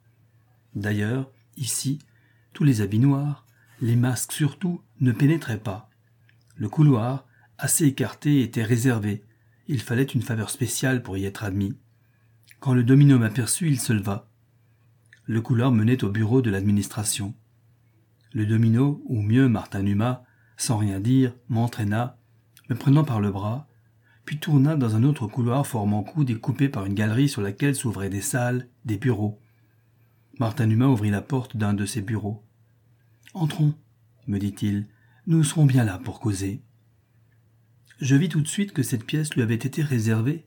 D'ailleurs, 0.75 1.31
ici, 1.57 2.01
tous 2.53 2.65
les 2.65 2.81
habits 2.81 2.99
noirs, 2.99 3.47
les 3.81 3.97
masques 3.97 4.33
surtout, 4.33 4.83
ne 5.01 5.13
pénétraient 5.13 5.59
pas. 5.59 5.91
Le 6.57 6.69
couloir, 6.69 7.27
assez 7.59 7.87
écarté, 7.87 8.43
était 8.43 8.63
réservé. 8.63 9.25
Il 9.69 9.81
fallait 9.81 10.03
une 10.03 10.23
faveur 10.23 10.51
spéciale 10.51 11.03
pour 11.03 11.17
y 11.17 11.25
être 11.25 11.45
admis. 11.45 11.77
Quand 12.61 12.75
le 12.75 12.85
domino 12.85 13.19
m'aperçut, 13.19 13.69
il 13.69 13.81
se 13.81 13.93
leva. 13.93 14.29
Le 15.25 15.41
couloir 15.41 15.73
menait 15.73 16.05
au 16.05 16.11
bureau 16.11 16.43
de 16.43 16.51
l'administration. 16.51 17.35
Le 18.33 18.47
domino, 18.47 19.03
ou 19.07 19.21
mieux 19.21 19.49
Martin 19.49 19.83
Numa, 19.83 20.25
sans 20.57 20.79
rien 20.79 21.01
dire, 21.01 21.35
m'entraîna, 21.49 22.19
me 22.71 22.77
prenant 22.77 23.05
par 23.05 23.21
le 23.21 23.31
bras, 23.31 23.67
puis 24.25 24.39
tourna 24.39 24.77
dans 24.77 24.95
un 24.95 25.03
autre 25.03 25.27
couloir 25.27 25.67
formant 25.67 26.03
coude 26.03 26.31
et 26.31 26.39
coupé 26.39 26.69
par 26.69 26.87
une 26.87 26.95
galerie 26.95 27.29
sur 27.29 27.43
laquelle 27.43 27.75
s'ouvraient 27.75 28.11
des 28.11 28.21
salles, 28.21 28.69
des 28.85 28.97
bureaux. 28.97 29.42
Martin 30.43 30.81
ouvrit 30.81 31.11
la 31.11 31.23
porte 31.23 31.57
d'un 31.57 31.73
de 31.73 31.87
ses 31.87 32.01
bureaux. 32.01 32.43
Entrons, 33.33 33.77
me 34.27 34.41
dit-il, 34.41 34.89
nous 35.29 35.45
serons 35.45 35.67
bien 35.67 35.85
là 35.85 36.01
pour 36.01 36.19
causer. 36.19 36.65
Je 38.01 38.17
vis 38.17 38.29
tout 38.29 38.41
de 38.41 38.49
suite 38.49 38.73
que 38.73 38.83
cette 38.83 39.05
pièce 39.05 39.33
lui 39.37 39.43
avait 39.43 39.55
été 39.55 39.83
réservée, 39.83 40.45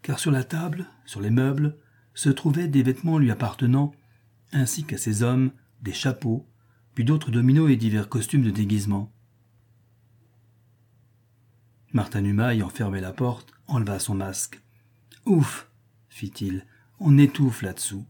car 0.00 0.18
sur 0.18 0.30
la 0.30 0.42
table, 0.42 0.86
sur 1.04 1.20
les 1.20 1.28
meubles, 1.28 1.76
se 2.14 2.30
trouvaient 2.30 2.66
des 2.66 2.82
vêtements 2.82 3.18
lui 3.18 3.30
appartenant, 3.30 3.92
ainsi 4.52 4.84
qu'à 4.84 4.96
ses 4.96 5.22
hommes, 5.22 5.50
des 5.82 5.92
chapeaux, 5.92 6.48
puis 6.94 7.04
d'autres 7.04 7.30
dominos 7.30 7.70
et 7.70 7.76
divers 7.76 8.08
costumes 8.08 8.42
de 8.42 8.50
déguisement. 8.50 9.12
Martin 11.92 12.22
Numa 12.22 12.54
ayant 12.54 12.70
fermé 12.70 13.02
la 13.02 13.12
porte, 13.12 13.52
enleva 13.66 13.98
son 13.98 14.14
masque. 14.14 14.62
Ouf 15.26 15.70
fit-il, 16.08 16.64
on 17.00 17.18
étouffe 17.18 17.60
là-dessous. 17.60 18.06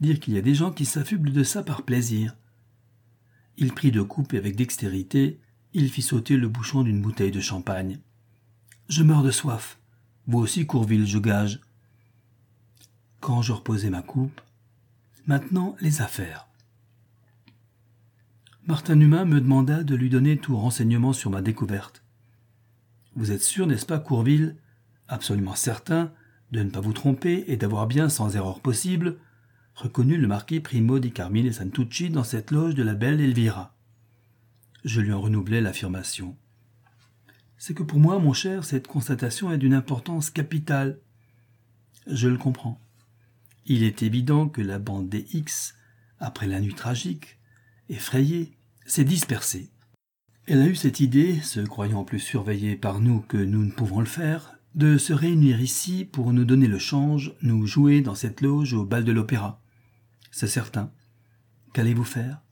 Dire 0.00 0.20
qu'il 0.20 0.34
y 0.34 0.38
a 0.38 0.42
des 0.42 0.54
gens 0.54 0.70
qui 0.70 0.84
s'affublent 0.84 1.32
de 1.32 1.42
ça 1.42 1.62
par 1.62 1.82
plaisir. 1.82 2.36
Il 3.56 3.72
prit 3.72 3.90
deux 3.90 4.04
coupes 4.04 4.34
et 4.34 4.38
avec 4.38 4.54
dextérité, 4.54 5.40
il 5.72 5.90
fit 5.90 6.02
sauter 6.02 6.36
le 6.36 6.48
bouchon 6.48 6.82
d'une 6.82 7.02
bouteille 7.02 7.32
de 7.32 7.40
champagne. 7.40 7.98
Je 8.88 9.02
meurs 9.02 9.22
de 9.22 9.30
soif. 9.30 9.78
Vous 10.26 10.38
aussi, 10.38 10.66
Courville, 10.66 11.06
je 11.06 11.18
gage. 11.18 11.60
Quand 13.20 13.42
je 13.42 13.52
reposai 13.52 13.90
ma 13.90 14.02
coupe, 14.02 14.40
maintenant 15.26 15.76
les 15.80 16.00
affaires. 16.00 16.48
Martin 18.66 19.00
Humain 19.00 19.24
me 19.24 19.40
demanda 19.40 19.82
de 19.82 19.94
lui 19.94 20.10
donner 20.10 20.36
tout 20.36 20.56
renseignement 20.56 21.12
sur 21.12 21.30
ma 21.30 21.42
découverte. 21.42 22.04
Vous 23.16 23.32
êtes 23.32 23.42
sûr, 23.42 23.66
n'est-ce 23.66 23.86
pas, 23.86 23.98
Courville, 23.98 24.56
absolument 25.08 25.54
certain 25.54 26.12
de 26.52 26.62
ne 26.62 26.70
pas 26.70 26.80
vous 26.80 26.92
tromper 26.92 27.44
et 27.48 27.56
d'avoir 27.56 27.86
bien, 27.86 28.08
sans 28.08 28.36
erreur 28.36 28.60
possible, 28.60 29.16
reconnu 29.78 30.16
le 30.16 30.26
marquis 30.26 30.58
Primo 30.58 30.98
di 30.98 31.12
Carmine 31.12 31.52
Santucci 31.52 32.10
dans 32.10 32.24
cette 32.24 32.50
loge 32.50 32.74
de 32.74 32.82
la 32.82 32.94
belle 32.94 33.20
Elvira. 33.20 33.76
Je 34.84 35.00
lui 35.00 35.12
en 35.12 35.20
renouvelai 35.20 35.60
l'affirmation. 35.60 36.36
C'est 37.58 37.74
que 37.74 37.84
pour 37.84 38.00
moi, 38.00 38.18
mon 38.18 38.32
cher, 38.32 38.64
cette 38.64 38.88
constatation 38.88 39.52
est 39.52 39.58
d'une 39.58 39.74
importance 39.74 40.30
capitale. 40.30 40.98
Je 42.08 42.26
le 42.26 42.38
comprends. 42.38 42.80
Il 43.66 43.84
est 43.84 44.02
évident 44.02 44.48
que 44.48 44.62
la 44.62 44.80
bande 44.80 45.08
des 45.08 45.26
X, 45.32 45.76
après 46.18 46.48
la 46.48 46.60
nuit 46.60 46.74
tragique, 46.74 47.38
effrayée, 47.88 48.56
s'est 48.84 49.04
dispersée. 49.04 49.70
Elle 50.46 50.60
a 50.60 50.66
eu 50.66 50.74
cette 50.74 50.98
idée, 50.98 51.40
se 51.40 51.60
croyant 51.60 52.02
plus 52.02 52.20
surveillée 52.20 52.74
par 52.74 52.98
nous 53.00 53.20
que 53.20 53.36
nous 53.36 53.64
ne 53.64 53.70
pouvons 53.70 54.00
le 54.00 54.06
faire, 54.06 54.58
de 54.74 54.98
se 54.98 55.12
réunir 55.12 55.60
ici 55.60 56.04
pour 56.04 56.32
nous 56.32 56.44
donner 56.44 56.66
le 56.66 56.78
change, 56.80 57.34
nous 57.42 57.64
jouer 57.66 58.00
dans 58.00 58.16
cette 58.16 58.40
loge 58.40 58.72
au 58.72 58.84
bal 58.84 59.04
de 59.04 59.12
l'opéra. 59.12 59.60
C'est 60.30 60.46
certain. 60.46 60.90
Qu'allez-vous 61.72 62.04
faire? 62.04 62.42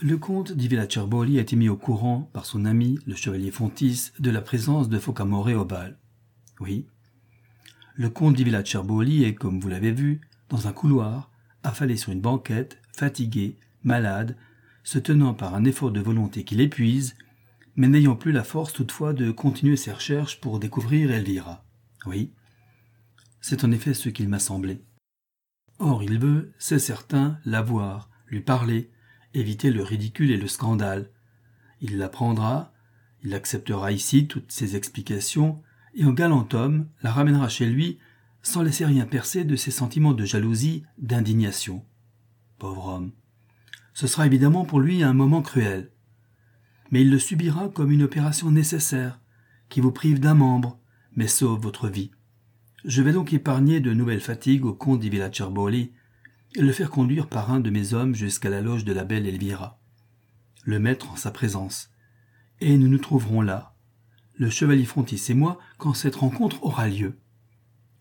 Le 0.00 0.16
comte 0.16 0.52
di 0.52 0.68
Villacerboli 0.68 1.38
a 1.38 1.42
été 1.42 1.56
mis 1.56 1.68
au 1.68 1.76
courant 1.76 2.30
par 2.32 2.46
son 2.46 2.64
ami, 2.64 2.98
le 3.06 3.14
chevalier 3.14 3.50
Fontis, 3.50 4.12
de 4.18 4.30
la 4.30 4.40
présence 4.40 4.88
de 4.88 4.98
Focamore 4.98 5.48
au 5.48 5.64
bal. 5.64 5.98
Oui. 6.58 6.86
Le 7.94 8.08
comte 8.08 8.36
di 8.36 8.44
Villacerboli 8.44 9.24
est, 9.24 9.34
comme 9.34 9.60
vous 9.60 9.68
l'avez 9.68 9.92
vu, 9.92 10.20
dans 10.48 10.68
un 10.68 10.72
couloir, 10.72 11.30
affalé 11.62 11.96
sur 11.96 12.12
une 12.12 12.20
banquette, 12.20 12.78
fatigué, 12.92 13.58
malade, 13.82 14.36
se 14.84 14.98
tenant 14.98 15.34
par 15.34 15.54
un 15.54 15.64
effort 15.64 15.90
de 15.90 16.00
volonté 16.00 16.44
qui 16.44 16.54
l'épuise, 16.54 17.14
mais 17.76 17.88
n'ayant 17.88 18.16
plus 18.16 18.32
la 18.32 18.44
force 18.44 18.72
toutefois 18.72 19.12
de 19.12 19.30
continuer 19.30 19.76
ses 19.76 19.92
recherches 19.92 20.40
pour 20.40 20.58
découvrir 20.58 21.10
Elvira. 21.10 21.64
Oui, 22.06 22.32
c'est 23.40 23.64
en 23.64 23.70
effet 23.70 23.94
ce 23.94 24.08
qu'il 24.08 24.28
m'a 24.28 24.38
semblé. 24.38 24.82
Or 25.80 26.02
il 26.02 26.18
veut, 26.18 26.52
c'est 26.58 26.78
certain, 26.78 27.38
la 27.46 27.62
voir, 27.62 28.10
lui 28.28 28.42
parler, 28.42 28.90
éviter 29.32 29.70
le 29.70 29.82
ridicule 29.82 30.30
et 30.30 30.36
le 30.36 30.46
scandale. 30.46 31.10
Il 31.80 31.96
l'apprendra, 31.96 32.72
il 33.24 33.32
acceptera 33.32 33.90
ici 33.90 34.26
toutes 34.26 34.52
ses 34.52 34.76
explications, 34.76 35.62
et 35.94 36.04
en 36.04 36.12
galant 36.12 36.46
homme 36.52 36.86
la 37.02 37.10
ramènera 37.10 37.48
chez 37.48 37.64
lui 37.64 37.98
sans 38.42 38.62
laisser 38.62 38.84
rien 38.84 39.06
percer 39.06 39.44
de 39.44 39.56
ses 39.56 39.70
sentiments 39.70 40.12
de 40.12 40.24
jalousie, 40.26 40.84
d'indignation. 40.98 41.82
Pauvre 42.58 42.86
homme. 42.86 43.12
Ce 43.94 44.06
sera 44.06 44.26
évidemment 44.26 44.66
pour 44.66 44.80
lui 44.80 45.02
un 45.02 45.14
moment 45.14 45.40
cruel. 45.40 45.90
Mais 46.90 47.00
il 47.00 47.10
le 47.10 47.18
subira 47.18 47.70
comme 47.70 47.90
une 47.90 48.02
opération 48.02 48.50
nécessaire, 48.50 49.18
qui 49.70 49.80
vous 49.80 49.92
prive 49.92 50.20
d'un 50.20 50.34
membre, 50.34 50.78
mais 51.16 51.26
sauve 51.26 51.60
votre 51.60 51.88
vie. 51.88 52.10
Je 52.84 53.02
vais 53.02 53.12
donc 53.12 53.34
épargner 53.34 53.80
de 53.80 53.92
nouvelles 53.92 54.22
fatigues 54.22 54.64
au 54.64 54.72
comte 54.72 55.00
di 55.00 55.10
Villacerboli 55.10 55.92
et 56.56 56.62
le 56.62 56.72
faire 56.72 56.90
conduire 56.90 57.28
par 57.28 57.52
un 57.52 57.60
de 57.60 57.68
mes 57.68 57.92
hommes 57.92 58.14
jusqu'à 58.14 58.48
la 58.48 58.62
loge 58.62 58.84
de 58.84 58.94
la 58.94 59.04
belle 59.04 59.26
Elvira, 59.26 59.78
le 60.64 60.78
mettre 60.78 61.10
en 61.10 61.16
sa 61.16 61.30
présence. 61.30 61.90
Et 62.60 62.78
nous 62.78 62.88
nous 62.88 62.98
trouverons 62.98 63.42
là, 63.42 63.76
le 64.34 64.48
chevalier 64.48 64.86
Frontis 64.86 65.22
et 65.28 65.34
moi, 65.34 65.58
quand 65.76 65.92
cette 65.92 66.16
rencontre 66.16 66.64
aura 66.64 66.88
lieu. 66.88 67.18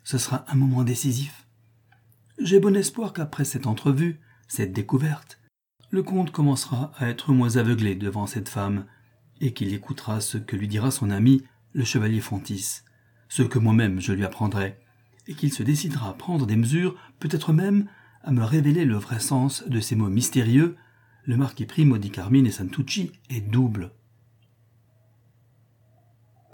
Ce 0.06 0.18
sera 0.18 0.46
un 0.48 0.56
moment 0.56 0.86
décisif. 0.86 1.46
J'ai 2.39 2.62
bon 2.62 2.76
espoir 2.78 3.12
qu'après 3.12 3.44
cette 3.44 3.68
entrevue, 3.68 4.22
cette 4.48 4.72
découverte, 4.72 5.42
le 5.92 6.04
comte 6.04 6.32
commencera 6.32 6.94
à 6.98 7.10
être 7.10 7.34
moins 7.34 7.58
aveuglé 7.58 7.96
devant 7.96 8.28
cette 8.28 8.48
femme, 8.48 8.86
et 9.42 9.54
qu'il 9.54 9.74
écoutera 9.74 10.22
ce 10.22 10.38
que 10.38 10.56
lui 10.56 10.70
dira 10.70 10.89
son 10.92 11.10
ami, 11.10 11.44
le 11.74 11.84
chevalier 11.84 12.22
Fontis, 12.22 12.82
ce 13.30 13.44
que 13.44 13.60
moi-même 13.60 14.02
je 14.02 14.12
lui 14.12 14.26
apprendrai, 14.26 14.78
et 15.28 15.36
qu'il 15.36 15.54
se 15.54 15.63
décidera 15.63 16.10
à 16.10 16.13
prendre 16.13 16.46
des 16.46 16.56
mesures, 16.56 16.96
peut-être 17.20 17.54
même 17.54 17.86
à 18.24 18.32
me 18.32 18.44
révéler 18.44 18.84
le 18.84 18.96
vrai 18.96 19.20
sens 19.20 19.63
de 19.68 19.80
ces 19.80 19.96
mots 19.96 20.10
mystérieux, 20.10 20.76
le 21.24 21.38
marquis 21.38 21.65
Primo 21.65 21.98
di 21.98 22.10
Carmine 22.10 22.48
et 22.48 22.52
Santucci 22.52 23.12
est 23.30 23.42
double. 23.42 23.92